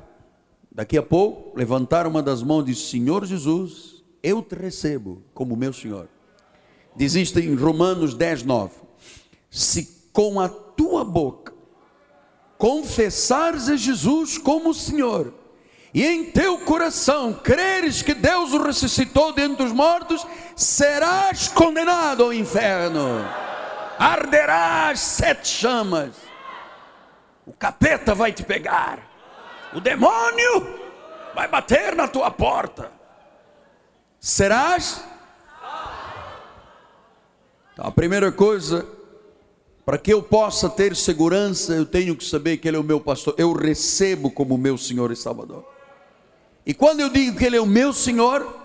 [0.76, 5.56] Daqui a pouco, levantar uma das mãos e dizer: Senhor Jesus, eu te recebo como
[5.56, 6.10] meu Senhor.
[6.94, 8.76] Diz isto em Romanos 10, 9.
[9.50, 11.54] Se com a tua boca
[12.58, 15.34] confessares a Jesus como Senhor,
[15.94, 22.34] e em teu coração creres que Deus o ressuscitou dentre os mortos, serás condenado ao
[22.34, 23.26] inferno,
[23.98, 26.18] arderás sete chamas,
[27.48, 29.15] o capeta vai te pegar
[29.76, 30.80] o demônio
[31.36, 32.92] vai bater na tua porta.
[34.20, 35.04] Serás?
[37.74, 38.88] Então, a primeira coisa
[39.86, 43.00] Para que eu possa ter segurança, eu tenho que saber que Ele é o meu
[43.00, 43.36] pastor.
[43.38, 45.64] Eu recebo como meu Senhor e Salvador.
[46.66, 48.65] E quando eu digo que Ele é o meu Senhor,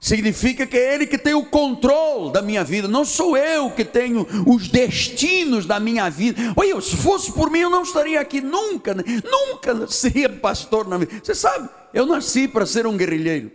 [0.00, 3.84] significa que é Ele que tem o controle da minha vida, não sou eu que
[3.84, 6.40] tenho os destinos da minha vida.
[6.56, 9.04] Olha, se fosse por mim, eu não estaria aqui nunca, né?
[9.22, 11.12] nunca seria pastor na vida.
[11.22, 13.52] Você sabe, eu nasci para ser um guerrilheiro.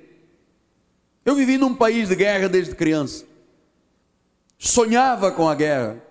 [1.25, 3.25] Eu vivi num país de guerra desde criança,
[4.57, 6.05] sonhava com a guerra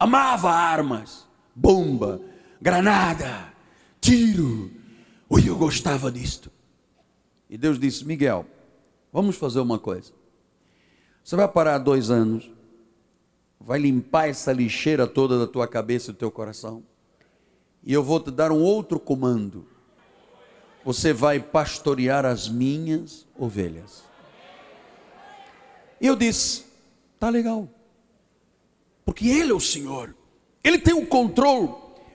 [0.00, 2.22] amava armas, bomba,
[2.58, 3.52] granada,
[4.00, 4.70] tiro.
[5.28, 6.50] Ui, eu gostava disto.
[7.50, 8.46] E Deus disse: Miguel,
[9.12, 10.12] vamos fazer uma coisa.
[11.22, 12.50] Você vai parar dois anos,
[13.60, 16.82] vai limpar essa lixeira toda da tua cabeça e do teu coração,
[17.82, 19.66] e eu vou te dar um outro comando.
[20.84, 24.04] Você vai pastorear as minhas ovelhas.
[26.00, 26.64] E eu disse:
[27.18, 27.68] tá legal
[29.10, 30.14] porque Ele é o Senhor,
[30.62, 31.68] Ele tem o controle.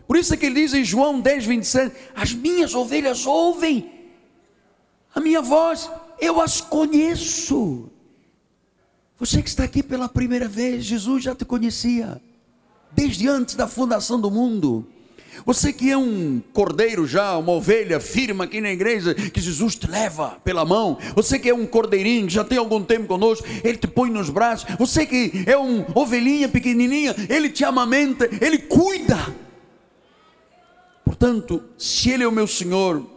[0.08, 4.14] Por isso é que ele diz em João 10, 27: As minhas ovelhas ouvem
[5.14, 7.90] a minha voz, eu as conheço.
[9.18, 12.22] Você que está aqui pela primeira vez, Jesus já te conhecia,
[12.92, 14.86] desde antes da fundação do mundo.
[15.46, 19.88] Você que é um cordeiro já, uma ovelha firme aqui na igreja, que Jesus te
[19.90, 20.98] leva pela mão.
[21.16, 24.30] Você que é um cordeirinho, que já tem algum tempo conosco, Ele te põe nos
[24.30, 24.68] braços.
[24.78, 29.18] Você que é um ovelhinha pequenininha, Ele te amamenta, Ele cuida.
[31.04, 33.15] Portanto, se Ele é o meu Senhor,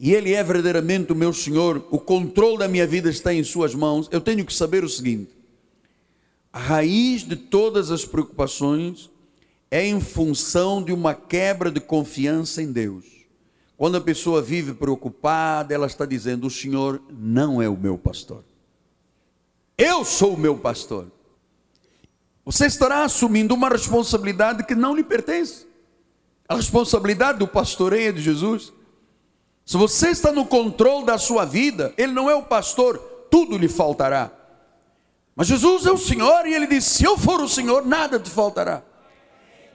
[0.00, 3.74] e Ele é verdadeiramente o meu Senhor, o controle da minha vida está em Suas
[3.74, 5.30] mãos, eu tenho que saber o seguinte:
[6.52, 9.10] a raiz de todas as preocupações
[9.70, 13.04] é em função de uma quebra de confiança em Deus.
[13.76, 18.44] Quando a pessoa vive preocupada, ela está dizendo: O Senhor não é o meu pastor.
[19.76, 21.06] Eu sou o meu pastor.
[22.44, 25.66] Você estará assumindo uma responsabilidade que não lhe pertence.
[26.48, 28.72] A responsabilidade do pastoreio de Jesus.
[29.68, 32.96] Se você está no controle da sua vida, Ele não é o pastor,
[33.30, 34.30] tudo lhe faltará.
[35.36, 38.30] Mas Jesus é o Senhor e Ele disse: Se eu for o Senhor, nada te
[38.30, 38.82] faltará.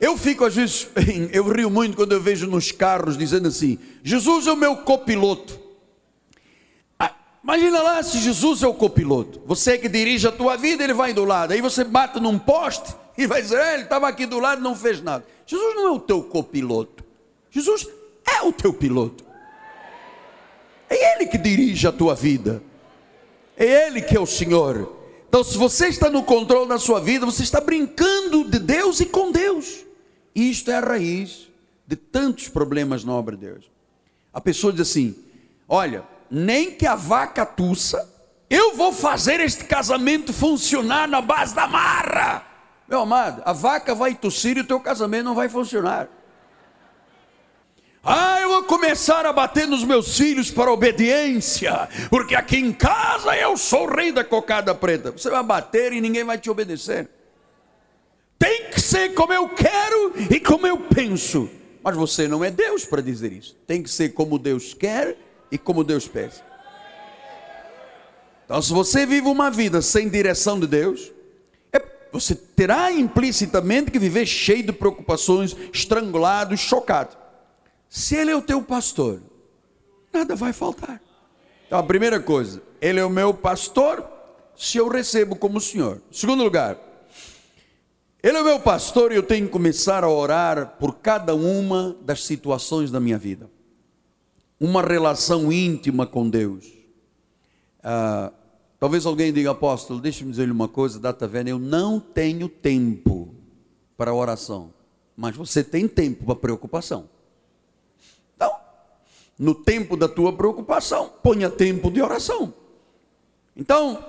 [0.02, 0.88] Eu fico às vezes,
[1.32, 5.60] eu rio muito quando eu vejo nos carros dizendo assim: Jesus é o meu copiloto.
[6.98, 9.44] Ah, imagina lá se Jesus é o copiloto.
[9.46, 11.52] Você que dirige a tua vida, ele vai do lado.
[11.52, 14.64] Aí você bate num poste e vai dizer: é, ele estava aqui do lado e
[14.64, 15.24] não fez nada.
[15.46, 17.04] Jesus não é o teu copiloto.
[17.52, 17.88] Jesus
[18.28, 19.33] é o teu piloto.
[20.94, 22.62] É Ele que dirige a tua vida.
[23.58, 24.96] É Ele que é o Senhor.
[25.28, 29.06] Então, se você está no controle da sua vida, você está brincando de Deus e
[29.06, 29.84] com Deus.
[30.36, 31.50] Isto é a raiz
[31.88, 33.66] de tantos problemas na obra de Deus.
[34.32, 35.16] A pessoa diz assim:
[35.68, 38.08] Olha, nem que a vaca tussa,
[38.48, 42.46] eu vou fazer este casamento funcionar na base da marra.
[42.88, 46.08] Meu amado, a vaca vai tossir e o teu casamento não vai funcionar.
[48.04, 53.36] Ah, eu vou começar a bater nos meus filhos para obediência, porque aqui em casa
[53.38, 55.12] eu sou o rei da cocada preta.
[55.12, 57.10] Você vai bater e ninguém vai te obedecer
[58.44, 61.50] tem que ser como eu quero e como eu penso.
[61.82, 63.56] Mas você não é Deus para dizer isso.
[63.66, 65.18] Tem que ser como Deus quer
[65.50, 66.42] e como Deus pensa.
[68.44, 71.10] Então, se você vive uma vida sem direção de Deus,
[71.72, 77.16] é, você terá implicitamente que viver cheio de preocupações, estrangulado, chocado.
[77.94, 79.22] Se Ele é o teu pastor,
[80.12, 81.00] nada vai faltar.
[81.68, 84.04] Então, a primeira coisa, Ele é o meu pastor,
[84.58, 86.02] se eu recebo como Senhor.
[86.12, 86.76] Segundo lugar,
[88.24, 92.24] ele é meu pastor e eu tenho que começar a orar por cada uma das
[92.24, 93.48] situações da minha vida.
[94.60, 96.66] Uma relação íntima com Deus.
[97.84, 98.32] Ah,
[98.80, 103.36] talvez alguém diga, apóstolo, deixe-me dizer-lhe uma coisa, data velha, eu não tenho tempo
[103.96, 104.74] para oração.
[105.16, 107.13] Mas você tem tempo para preocupação.
[109.38, 112.54] No tempo da tua preocupação, ponha tempo de oração.
[113.56, 114.04] Então,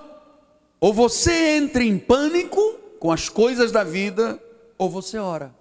[0.81, 2.61] ou você entra em pânico,
[2.99, 4.43] com as coisas da vida,
[4.77, 5.55] ou você ora.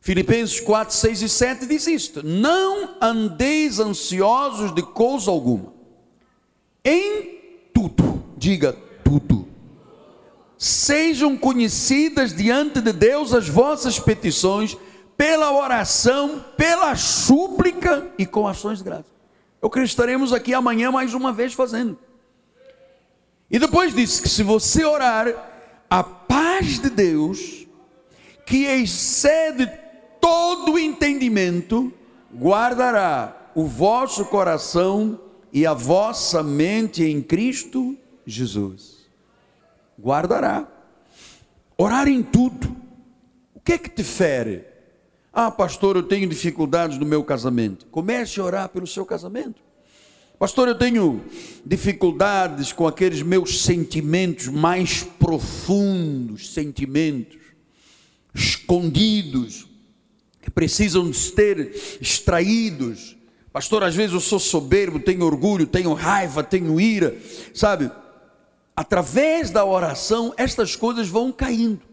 [0.00, 5.74] Filipenses 4, 6 e 7 diz isto: Não andeis ansiosos de coisa alguma,
[6.84, 7.38] em
[7.74, 8.74] tudo, diga
[9.04, 9.46] tudo,
[10.56, 14.76] sejam conhecidas diante de Deus as vossas petições,
[15.20, 19.12] pela oração, pela súplica e com ações de graça.
[19.60, 21.98] Eu creio que estaremos aqui amanhã mais uma vez fazendo.
[23.50, 25.26] E depois disse que se você orar,
[25.90, 27.66] a paz de Deus,
[28.46, 29.70] que excede
[30.22, 31.92] todo entendimento,
[32.34, 35.20] guardará o vosso coração
[35.52, 37.94] e a vossa mente em Cristo
[38.24, 39.06] Jesus.
[40.00, 40.66] Guardará.
[41.76, 42.74] Orar em tudo.
[43.54, 44.69] O que é que te fere?
[45.32, 47.86] Ah, pastor, eu tenho dificuldades no meu casamento.
[47.86, 49.62] Comece a orar pelo seu casamento.
[50.38, 51.22] Pastor, eu tenho
[51.64, 57.38] dificuldades com aqueles meus sentimentos mais profundos, sentimentos
[58.34, 59.66] escondidos,
[60.40, 63.16] que precisam de ser extraídos.
[63.52, 67.16] Pastor, às vezes eu sou soberbo, tenho orgulho, tenho raiva, tenho ira,
[67.52, 67.90] sabe?
[68.74, 71.89] Através da oração, estas coisas vão caindo.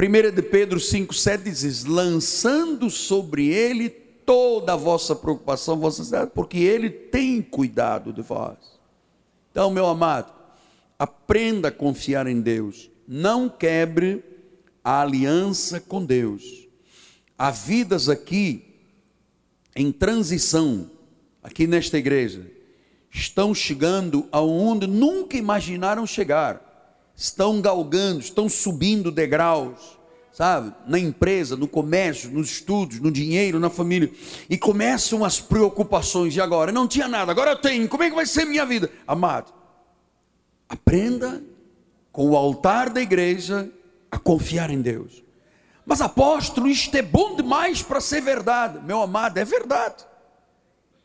[0.00, 3.90] 1 de Pedro 5,7 diz: lançando sobre ele
[4.30, 8.58] toda a vossa preocupação, vossa cidade, porque Ele tem cuidado de vós.
[9.50, 10.32] Então, meu amado,
[10.96, 14.24] aprenda a confiar em Deus, não quebre
[14.84, 16.68] a aliança com Deus.
[17.36, 18.76] Há vidas aqui
[19.74, 20.88] em transição,
[21.42, 22.48] aqui nesta igreja,
[23.10, 26.69] estão chegando aonde nunca imaginaram chegar,
[27.20, 30.00] estão galgando, estão subindo degraus
[30.32, 30.72] sabe?
[30.86, 34.10] Na empresa, no comércio, nos estudos, no dinheiro, na família.
[34.48, 36.34] E começam as preocupações.
[36.34, 36.72] E agora?
[36.72, 37.86] Não tinha nada, agora eu tenho.
[37.86, 38.90] Como é que vai ser minha vida?
[39.06, 39.52] Amado,
[40.66, 41.42] aprenda
[42.10, 43.70] com o altar da igreja
[44.10, 45.22] a confiar em Deus.
[45.84, 48.78] Mas apóstolo, isto é bom demais para ser verdade.
[48.82, 50.06] Meu amado, é verdade.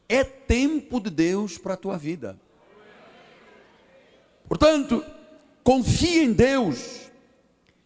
[0.07, 2.39] É tempo de Deus para a tua vida.
[4.47, 5.03] Portanto,
[5.65, 7.05] confie em Deus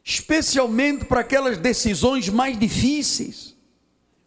[0.03, 3.55] especialmente para aquelas decisões mais difíceis.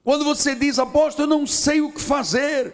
[0.05, 2.73] Quando você diz, apóstolo, eu não sei o que fazer,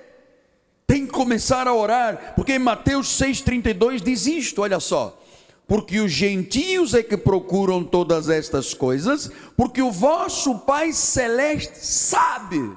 [0.87, 5.19] tem que começar a orar, porque em Mateus 6,32 diz isto: olha só.
[5.67, 12.75] Porque os gentios é que procuram todas estas coisas, porque o vosso Pai Celeste sabe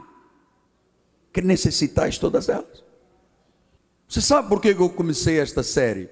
[1.31, 2.83] que necessitais todas elas.
[4.09, 6.09] Você sabe por que eu comecei esta série?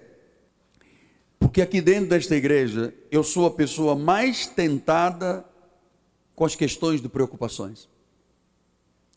[1.49, 5.43] Porque aqui dentro desta igreja, eu sou a pessoa mais tentada
[6.35, 7.89] com as questões de preocupações.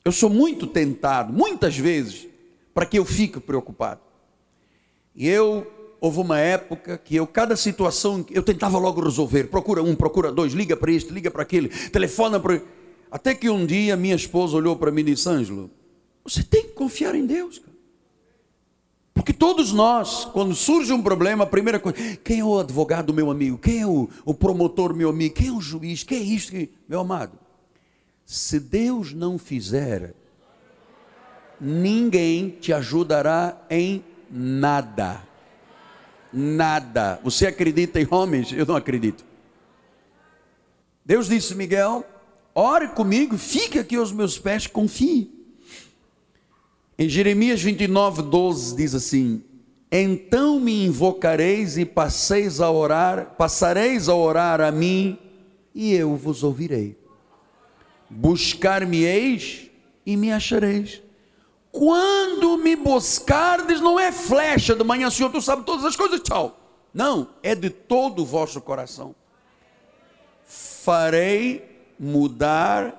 [0.03, 2.27] Eu sou muito tentado, muitas vezes,
[2.73, 4.01] para que eu fique preocupado.
[5.15, 5.71] E eu,
[6.01, 9.49] houve uma época que eu, cada situação, eu tentava logo resolver.
[9.49, 12.63] Procura um, procura dois, liga para este, liga para aquele, telefona para.
[13.11, 15.71] Até que um dia minha esposa olhou para mim e disse: Ângelo,
[16.25, 17.59] você tem que confiar em Deus.
[17.59, 17.72] Cara.
[19.23, 23.31] Porque todos nós, quando surge um problema, a primeira coisa, quem é o advogado meu
[23.31, 23.57] amigo?
[23.57, 25.37] Quem é o, o promotor meu amigo?
[25.37, 26.03] Quem é o juiz?
[26.03, 26.53] Quem é isto?
[26.89, 27.39] Meu amado,
[28.27, 30.13] se Deus não fizer,
[31.61, 35.23] ninguém te ajudará em nada.
[36.33, 37.21] Nada.
[37.23, 38.53] Você acredita em homens?
[38.53, 39.25] Eu não acredito.
[41.05, 42.05] Deus disse, Miguel,
[42.53, 45.42] ore comigo, fique aqui aos meus pés, confie.
[46.99, 49.43] Em Jeremias 29, 12 diz assim:
[49.91, 55.19] Então me invocareis e passeis a orar, passareis a orar a mim,
[55.75, 56.99] e eu vos ouvirei.
[58.11, 59.71] Buscar-me-eis
[60.05, 61.03] e me achareis.
[61.71, 66.59] Quando me buscardes, não é flecha de manhã, Senhor, tu sabes todas as coisas, tchau.
[66.93, 69.15] Não, é de todo o vosso coração.
[70.45, 71.65] Farei
[71.99, 72.99] mudar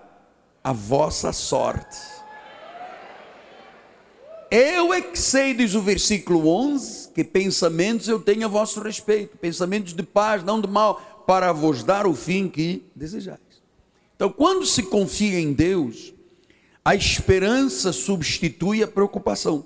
[0.63, 2.12] a vossa sorte
[4.55, 9.35] eu é que sei, diz o versículo 11, que pensamentos eu tenho a vosso respeito,
[9.35, 13.39] pensamentos de paz, não de mal, para vos dar o fim que desejais.
[14.15, 16.13] Então, quando se confia em Deus,
[16.85, 19.65] a esperança substitui a preocupação.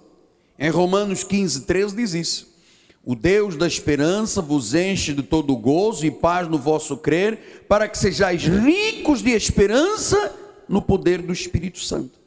[0.57, 2.57] Em Romanos 15, 13 diz isso.
[3.03, 7.89] O Deus da esperança vos enche de todo gozo e paz no vosso crer, para
[7.89, 10.33] que sejais ricos de esperança
[10.65, 12.17] no poder do Espírito Santo.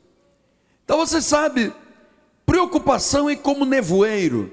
[0.85, 1.73] Então você sabe,
[2.51, 4.51] Preocupação é como nevoeiro.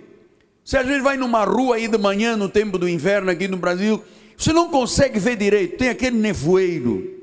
[0.64, 3.58] Se a gente vai numa rua aí de manhã, no tempo do inverno aqui no
[3.58, 4.04] Brasil,
[4.38, 7.20] você não consegue ver direito, tem aquele nevoeiro.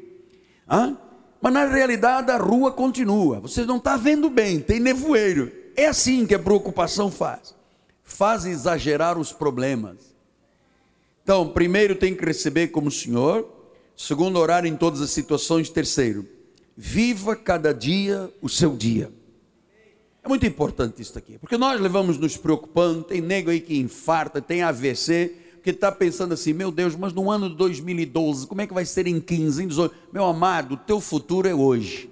[0.69, 0.99] Hã?
[1.41, 5.53] Mas na realidade a rua continua, você não está vendo bem, tem nevoeiro.
[5.77, 7.55] É assim que a preocupação faz,
[8.03, 10.13] faz exagerar os problemas.
[11.23, 13.49] Então, primeiro tem que receber como Senhor,
[13.97, 16.27] segundo, orar em todas as situações, terceiro,
[16.77, 19.13] viva cada dia o seu dia.
[20.25, 24.41] É muito importante isso aqui, porque nós levamos nos preocupando, tem nego aí que infarta,
[24.41, 28.67] tem AVC, que está pensando assim, meu Deus, mas no ano de 2012, como é
[28.67, 29.95] que vai ser em 15, em 18?
[30.11, 32.09] Meu amado, o teu futuro é hoje.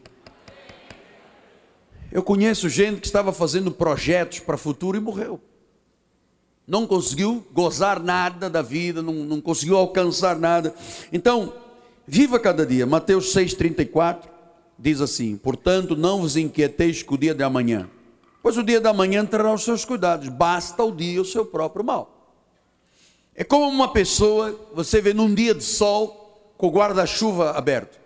[2.11, 5.41] Eu conheço gente que estava fazendo projetos para futuro e morreu.
[6.67, 10.75] Não conseguiu gozar nada da vida, não, não conseguiu alcançar nada.
[11.11, 11.55] Então,
[12.07, 12.85] viva cada dia.
[12.85, 14.29] Mateus 6,34
[14.79, 17.89] diz assim: Portanto, não vos inquieteis com o dia de amanhã
[18.43, 21.85] pois o dia da manhã terá os seus cuidados, basta o dia o seu próprio
[21.85, 22.23] mal.
[23.35, 27.99] É como uma pessoa, você vê num dia de sol, com o guarda-chuva aberto.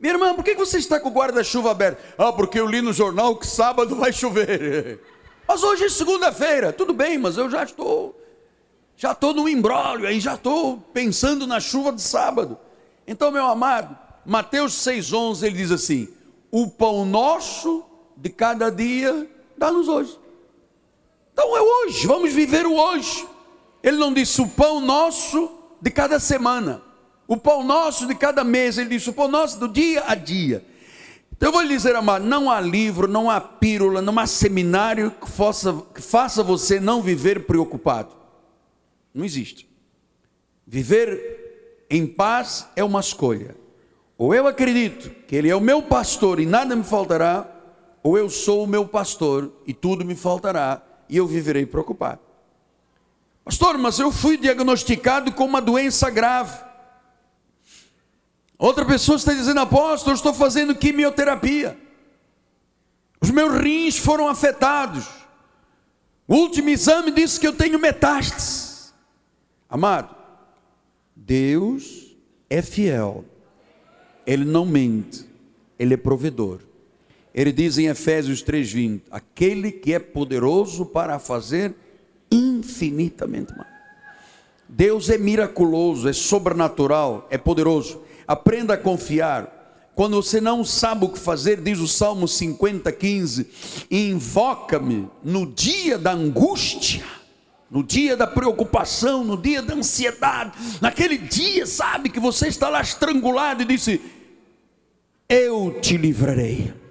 [0.00, 2.02] Minha irmã, por que você está com o guarda-chuva aberto?
[2.18, 5.00] Ah, porque eu li no jornal que sábado vai chover.
[5.46, 8.18] Mas hoje é segunda-feira, tudo bem, mas eu já estou,
[8.96, 12.58] já estou no embrólio aí, já estou pensando na chuva de sábado.
[13.06, 16.08] Então, meu amado, Mateus 6,11 ele diz assim:
[16.50, 17.84] O pão nosso
[18.16, 20.18] de cada dia dá-nos hoje.
[21.32, 23.26] Então é hoje, vamos viver o hoje.
[23.82, 25.50] Ele não disse o pão nosso
[25.80, 26.82] de cada semana,
[27.26, 30.64] o pão nosso de cada mês, ele disse o pão nosso do dia a dia.
[31.36, 35.10] Então eu vou lhe dizer, amado, não há livro, não há pílula, não há seminário
[35.10, 38.14] que faça, que faça você não viver preocupado.
[39.12, 39.68] Não existe.
[40.66, 43.54] Viver em paz é uma escolha.
[44.16, 47.46] Ou eu acredito que Ele é o meu pastor e nada me faltará,
[48.04, 52.20] ou eu sou o meu pastor e tudo me faltará e eu viverei preocupado.
[53.42, 56.62] Pastor, mas eu fui diagnosticado com uma doença grave.
[58.58, 61.78] Outra pessoa está dizendo, apóstolo, eu estou fazendo quimioterapia.
[63.20, 65.08] Os meus rins foram afetados.
[66.28, 68.92] O último exame disse que eu tenho metástases.
[69.68, 70.14] Amado,
[71.16, 72.14] Deus
[72.50, 73.24] é fiel.
[74.26, 75.26] Ele não mente.
[75.78, 76.60] Ele é provedor.
[77.34, 81.74] Ele diz em Efésios 3:20, aquele que é poderoso para fazer
[82.30, 83.74] infinitamente mais.
[84.68, 88.02] Deus é miraculoso, é sobrenatural, é poderoso.
[88.26, 89.50] Aprenda a confiar.
[89.94, 93.48] Quando você não sabe o que fazer, diz o Salmo 50, 15:
[93.90, 97.04] Invoca-me no dia da angústia,
[97.70, 102.80] no dia da preocupação, no dia da ansiedade, naquele dia, sabe, que você está lá
[102.80, 104.00] estrangulado e disse:
[105.28, 106.83] Eu te livrarei.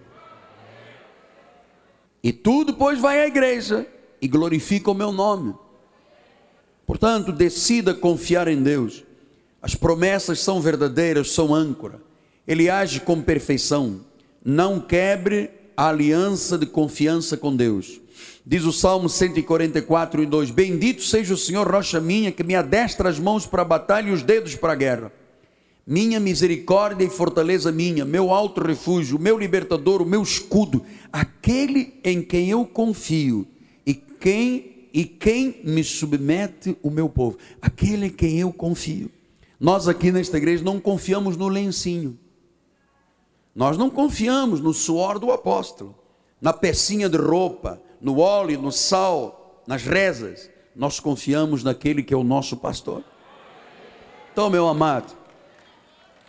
[2.24, 3.86] E tu depois vai à igreja
[4.22, 5.54] e glorifica o meu nome.
[6.88, 9.04] Portanto, decida confiar em Deus.
[9.62, 12.00] As promessas são verdadeiras, são âncora.
[12.48, 14.02] Ele age com perfeição.
[14.44, 18.00] Não quebre a aliança de confiança com Deus.
[18.46, 23.10] Diz o Salmo 144 e 2: Bendito seja o Senhor, rocha minha, que me adestra
[23.10, 25.12] as mãos para a batalha e os dedos para a guerra.
[25.86, 32.22] Minha misericórdia e fortaleza minha, meu alto refúgio, meu libertador, o meu escudo, aquele em
[32.22, 33.46] quem eu confio
[33.86, 39.12] e quem e quem me submete o meu povo, aquele em quem eu confio.
[39.60, 42.18] Nós aqui nesta igreja não confiamos no lencinho.
[43.56, 45.96] Nós não confiamos no suor do apóstolo,
[46.40, 50.50] na pecinha de roupa, no óleo, no sal, nas rezas.
[50.76, 53.04] Nós confiamos naquele que é o nosso pastor.
[54.32, 55.16] Então, meu amado,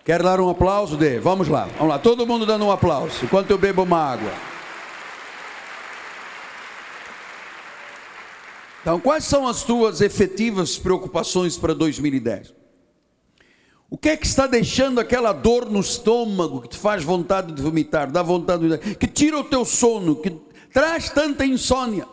[0.05, 1.19] quer dar um aplauso dele?
[1.19, 4.31] Vamos lá, vamos lá, todo mundo dando um aplauso, enquanto eu bebo uma água.
[8.83, 12.53] Então, quais são as tuas efetivas preocupações para 2010?
[13.89, 17.63] O que é que está deixando aquela dor no estômago que te faz vontade de
[17.63, 20.31] vomitar, dá vontade de que tira o teu sono, que
[20.71, 22.07] traz tanta insônia?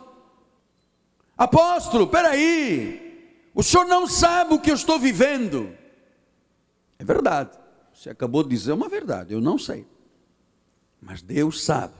[1.36, 5.74] Apóstolo, peraí, o senhor não sabe o que eu estou vivendo.
[6.98, 7.50] É verdade,
[8.02, 9.86] você acabou de dizer uma verdade, eu não sei,
[11.00, 11.94] mas Deus sabe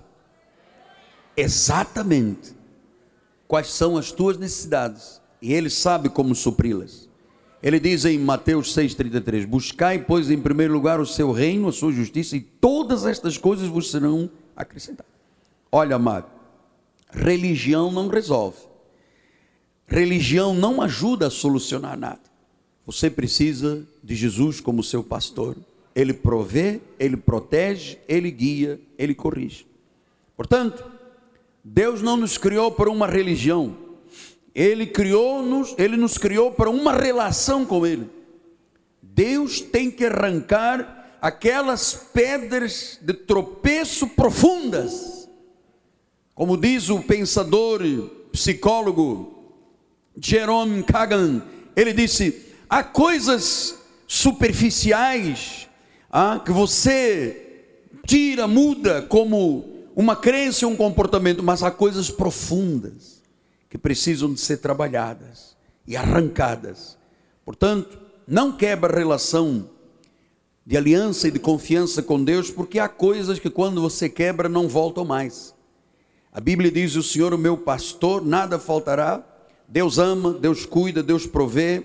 [1.37, 2.57] exatamente
[3.47, 7.09] quais são as tuas necessidades e Ele sabe como supri-las.
[7.63, 11.93] Ele diz em Mateus 6,33: Buscai, pois, em primeiro lugar o seu reino, a sua
[11.93, 15.13] justiça, e todas estas coisas vos serão acrescentadas.
[15.71, 16.27] Olha, amado,
[17.13, 18.59] religião não resolve,
[19.87, 22.23] religião não ajuda a solucionar nada.
[22.85, 25.57] Você precisa de Jesus como seu pastor.
[25.95, 29.67] Ele provê, ele protege, ele guia, ele corrige.
[30.37, 30.85] Portanto,
[31.63, 33.77] Deus não nos criou para uma religião,
[34.55, 38.09] ele criou-nos, ele nos criou para uma relação com ele.
[39.03, 45.29] Deus tem que arrancar aquelas pedras de tropeço profundas.
[46.35, 47.83] Como diz o pensador,
[48.33, 49.55] psicólogo
[50.17, 51.43] Jerome Kagan,
[51.77, 55.69] ele disse: há coisas superficiais
[56.13, 57.65] ah, que você
[58.07, 63.23] tira, muda como uma crença um comportamento, mas há coisas profundas
[63.71, 65.57] que precisam de ser trabalhadas
[65.87, 66.99] e arrancadas.
[67.45, 69.71] Portanto, não quebra a relação
[70.67, 74.69] de aliança e de confiança com Deus, porque há coisas que quando você quebra não
[74.69, 75.55] voltam mais.
[76.31, 79.25] A Bíblia diz: O Senhor, o meu pastor, nada faltará.
[79.67, 81.83] Deus ama, Deus cuida, Deus provê,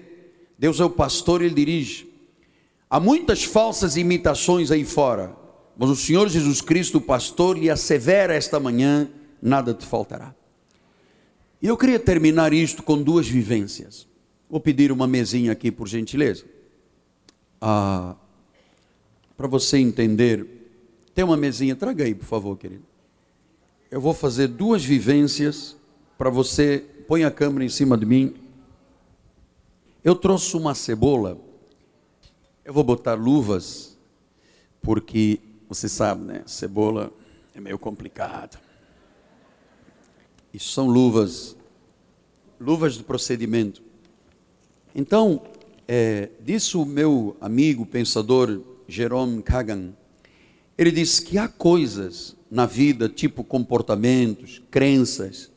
[0.60, 2.08] Deus é o pastor, Ele dirige.
[2.90, 5.36] Há muitas falsas imitações aí fora,
[5.78, 9.10] mas o Senhor Jesus Cristo, o pastor, lhe assevera esta manhã:
[9.42, 10.34] nada te faltará.
[11.62, 14.08] E eu queria terminar isto com duas vivências.
[14.50, 16.46] Vou pedir uma mesinha aqui, por gentileza.
[17.60, 18.16] Ah,
[19.36, 20.46] para você entender,
[21.14, 22.84] tem uma mesinha, traga aí, por favor, querido.
[23.90, 25.76] Eu vou fazer duas vivências
[26.18, 26.84] para você.
[27.08, 28.36] Põe a câmera em cima de mim.
[30.04, 31.47] Eu trouxe uma cebola.
[32.68, 33.98] Eu vou botar luvas,
[34.82, 35.40] porque
[35.70, 36.44] você sabe, né?
[36.46, 37.14] Cebola
[37.56, 38.60] é meio complicado.
[40.54, 41.56] Isso são luvas,
[42.60, 43.82] luvas de procedimento.
[44.94, 45.42] Então,
[45.88, 49.94] é, disse o meu amigo pensador Jerome Kagan,
[50.78, 55.50] ele disse que há coisas na vida, tipo comportamentos, crenças.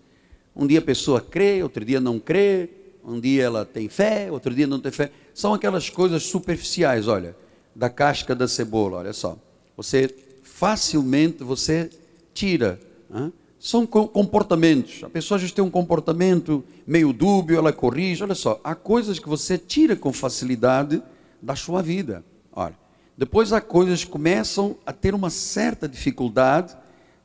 [0.54, 2.70] Um dia a pessoa crê, outro dia não crê,
[3.04, 5.10] um dia ela tem fé, outro dia não tem fé.
[5.34, 7.36] São aquelas coisas superficiais, olha,
[7.74, 9.38] da casca da cebola, olha só.
[9.76, 11.88] Você facilmente você
[12.34, 12.78] tira.
[13.14, 13.32] Hein?
[13.58, 15.02] São comportamentos.
[15.02, 18.22] A pessoa já tem um comportamento meio dúbio, ela corrige.
[18.22, 21.02] Olha só, há coisas que você tira com facilidade
[21.40, 22.22] da sua vida.
[22.52, 22.76] Olha,
[23.16, 26.76] depois há coisas que começam a ter uma certa dificuldade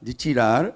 [0.01, 0.73] de tirar,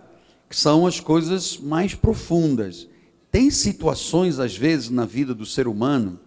[0.50, 2.89] que são as coisas mais profundas.
[3.32, 6.20] Tem situações, às vezes, na vida do ser humano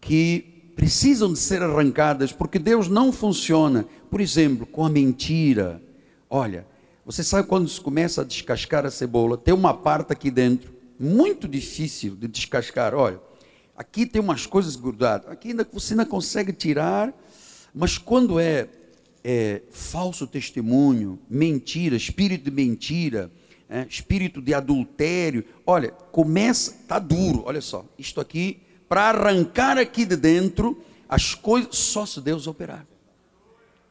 [0.00, 5.82] que precisam de ser arrancadas, porque Deus não funciona, por exemplo, com a mentira.
[6.30, 6.66] Olha,
[7.04, 11.48] você sabe quando se começa a descascar a cebola, tem uma parte aqui dentro, muito
[11.48, 12.94] difícil de descascar.
[12.94, 13.20] Olha,
[13.76, 17.12] aqui tem umas coisas grudadas, aqui ainda, você ainda consegue tirar,
[17.74, 18.68] mas quando é,
[19.24, 23.30] é falso testemunho, mentira, espírito de mentira,
[23.68, 30.04] é, espírito de adultério, olha, começa, está duro, olha só, isto aqui, para arrancar aqui
[30.04, 32.86] de dentro, as coisas, só se Deus operar.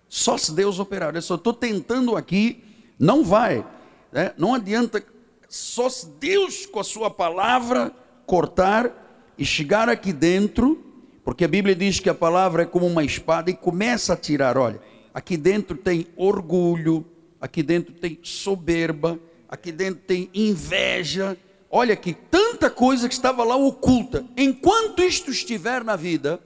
[0.08, 1.10] Só se Deus operar.
[1.10, 2.64] Olha só, estou tentando aqui
[3.00, 3.66] não vai.
[4.12, 4.34] Né?
[4.38, 5.04] Não adianta
[5.48, 7.92] só se Deus, com a sua palavra,
[8.26, 10.84] cortar e chegar aqui dentro,
[11.24, 14.58] porque a Bíblia diz que a palavra é como uma espada e começa a tirar.
[14.58, 14.80] Olha,
[15.14, 17.06] aqui dentro tem orgulho,
[17.40, 19.20] aqui dentro tem soberba,
[19.56, 21.38] aqui dentro tem inveja.
[21.70, 24.24] Olha que tanta coisa que estava lá oculta.
[24.38, 26.40] Enquanto isto estiver na vida,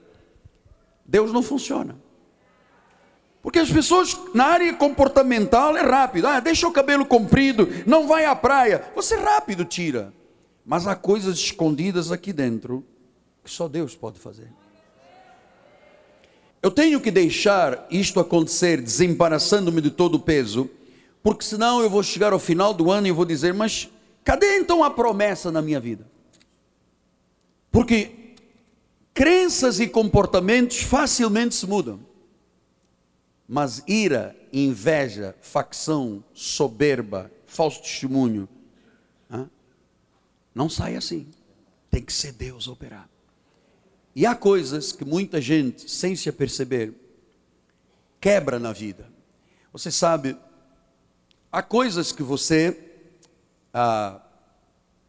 [1.04, 1.96] Deus não funciona.
[3.42, 6.26] Porque as pessoas na área comportamental é rápido.
[6.26, 8.90] Ah, deixa o cabelo comprido, não vai à praia.
[8.94, 10.12] Você rápido tira.
[10.64, 12.84] Mas há coisas escondidas aqui dentro
[13.42, 14.48] que só Deus pode fazer.
[16.62, 20.68] Eu tenho que deixar isto acontecer, desembaraçando-me de todo o peso,
[21.22, 23.88] porque senão eu vou chegar ao final do ano e vou dizer: Mas
[24.24, 26.06] cadê então a promessa na minha vida?
[27.70, 28.34] Porque
[29.12, 32.00] crenças e comportamentos facilmente se mudam.
[33.46, 38.48] Mas ira, inveja, facção, soberba, falso testemunho,
[40.54, 41.26] não sai assim.
[41.90, 43.08] Tem que ser Deus operar.
[44.14, 46.92] E há coisas que muita gente, sem se aperceber,
[48.20, 49.08] quebra na vida.
[49.72, 50.36] Você sabe,
[51.50, 52.78] há coisas que você
[53.72, 54.20] ah,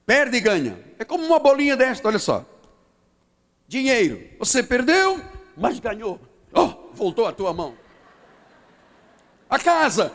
[0.06, 0.80] perde e ganha.
[0.98, 2.46] É como uma bolinha desta, olha só.
[3.68, 4.30] Dinheiro.
[4.40, 5.20] Você perdeu,
[5.56, 6.20] mas ganhou.
[6.54, 7.78] Oh, voltou à tua mão.
[9.50, 10.14] A casa,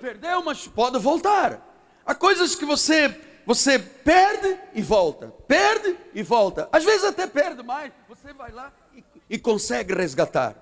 [0.00, 1.60] perdeu, mas pode voltar.
[2.06, 3.08] Há coisas que você
[3.44, 6.68] você perde e volta, perde e volta.
[6.70, 10.54] Às vezes até perde mais, você vai lá e, e consegue resgatar.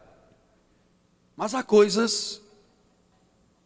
[1.36, 2.40] Mas há coisas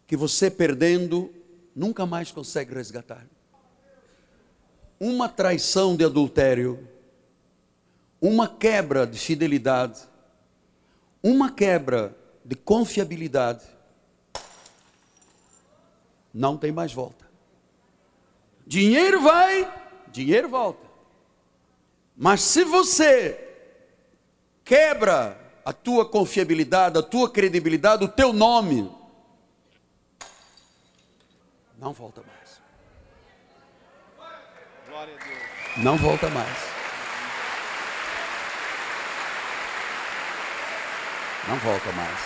[0.06, 1.32] que você perdendo
[1.74, 3.26] nunca mais consegue resgatar.
[5.00, 6.88] Uma traição de adultério,
[8.20, 10.00] uma quebra de fidelidade,
[11.22, 13.64] uma quebra de confiabilidade,
[16.32, 17.24] não tem mais volta.
[18.66, 19.72] Dinheiro vai,
[20.10, 20.86] dinheiro volta.
[22.16, 23.40] Mas se você
[24.64, 28.90] quebra a tua confiabilidade, a tua credibilidade, o teu nome,
[31.84, 32.62] não volta mais.
[35.76, 36.58] Não volta mais.
[41.46, 42.20] Não volta mais.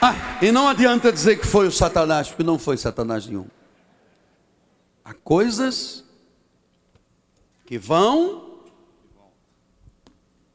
[0.00, 3.48] Ah, e não adianta dizer que foi o Satanás, porque não foi Satanás nenhum.
[5.04, 6.04] Há coisas
[7.66, 8.60] que vão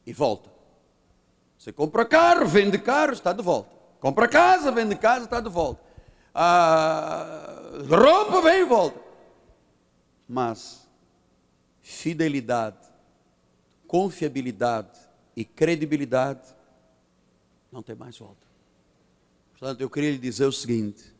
[0.06, 0.50] e voltam.
[1.58, 3.75] Você compra carro, vende carro, está de volta.
[4.00, 5.80] Compra casa, vende casa, está de volta.
[6.34, 7.56] Ah,
[7.88, 9.00] roupa vem e volta.
[10.28, 10.86] Mas
[11.80, 12.86] fidelidade,
[13.86, 14.98] confiabilidade
[15.36, 16.54] e credibilidade
[17.70, 18.46] não tem mais volta.
[19.52, 21.14] Portanto, eu queria lhe dizer o seguinte: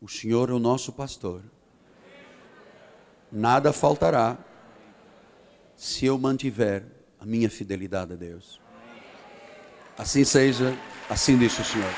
[0.00, 1.42] o Senhor é o nosso pastor,
[3.30, 4.36] nada faltará
[5.76, 6.84] se eu mantiver
[7.18, 8.60] a minha fidelidade a Deus.
[9.96, 10.76] Assim seja,
[11.08, 11.90] assim diz o Senhor.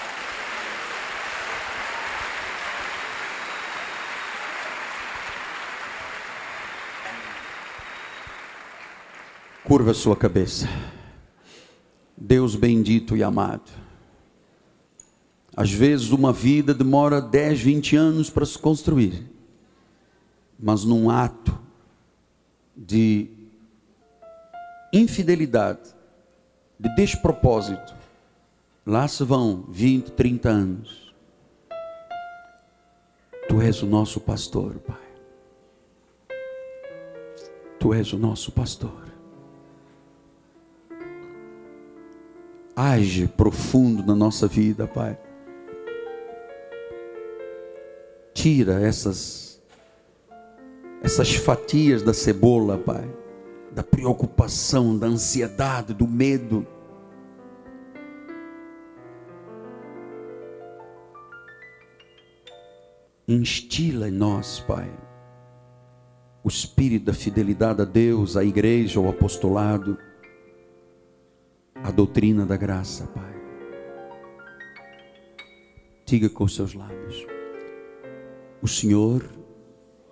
[9.64, 10.68] Curva sua cabeça.
[12.16, 13.70] Deus bendito e amado.
[15.57, 19.24] Às vezes uma vida demora 10, 20 anos para se construir,
[20.59, 21.57] mas num ato
[22.76, 23.30] de
[24.92, 25.94] infidelidade,
[26.78, 27.94] de despropósito,
[28.87, 31.14] lá se vão 20, 30 anos.
[33.49, 34.97] Tu és o nosso pastor, Pai.
[37.78, 39.05] Tu és o nosso pastor.
[42.74, 45.18] Age profundo na nossa vida, Pai.
[48.32, 49.45] Tira essas
[51.05, 53.07] essas fatias da cebola, Pai,
[53.70, 56.66] da preocupação, da ansiedade, do medo.
[63.27, 64.91] Instila em nós, Pai,
[66.43, 69.97] o espírito da fidelidade a Deus, à igreja, ao apostolado
[71.83, 73.35] a doutrina da graça, Pai.
[76.05, 77.27] Diga com seus lábios:
[78.61, 79.25] O Senhor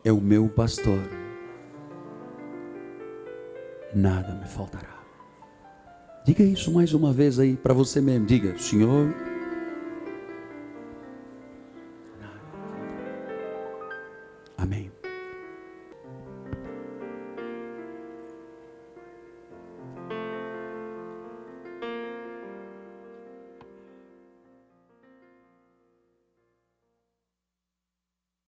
[0.03, 1.03] é o meu pastor,
[3.95, 5.03] nada me faltará.
[6.25, 8.27] Diga isso mais uma vez aí para você mesmo.
[8.27, 9.32] Diga: Senhor.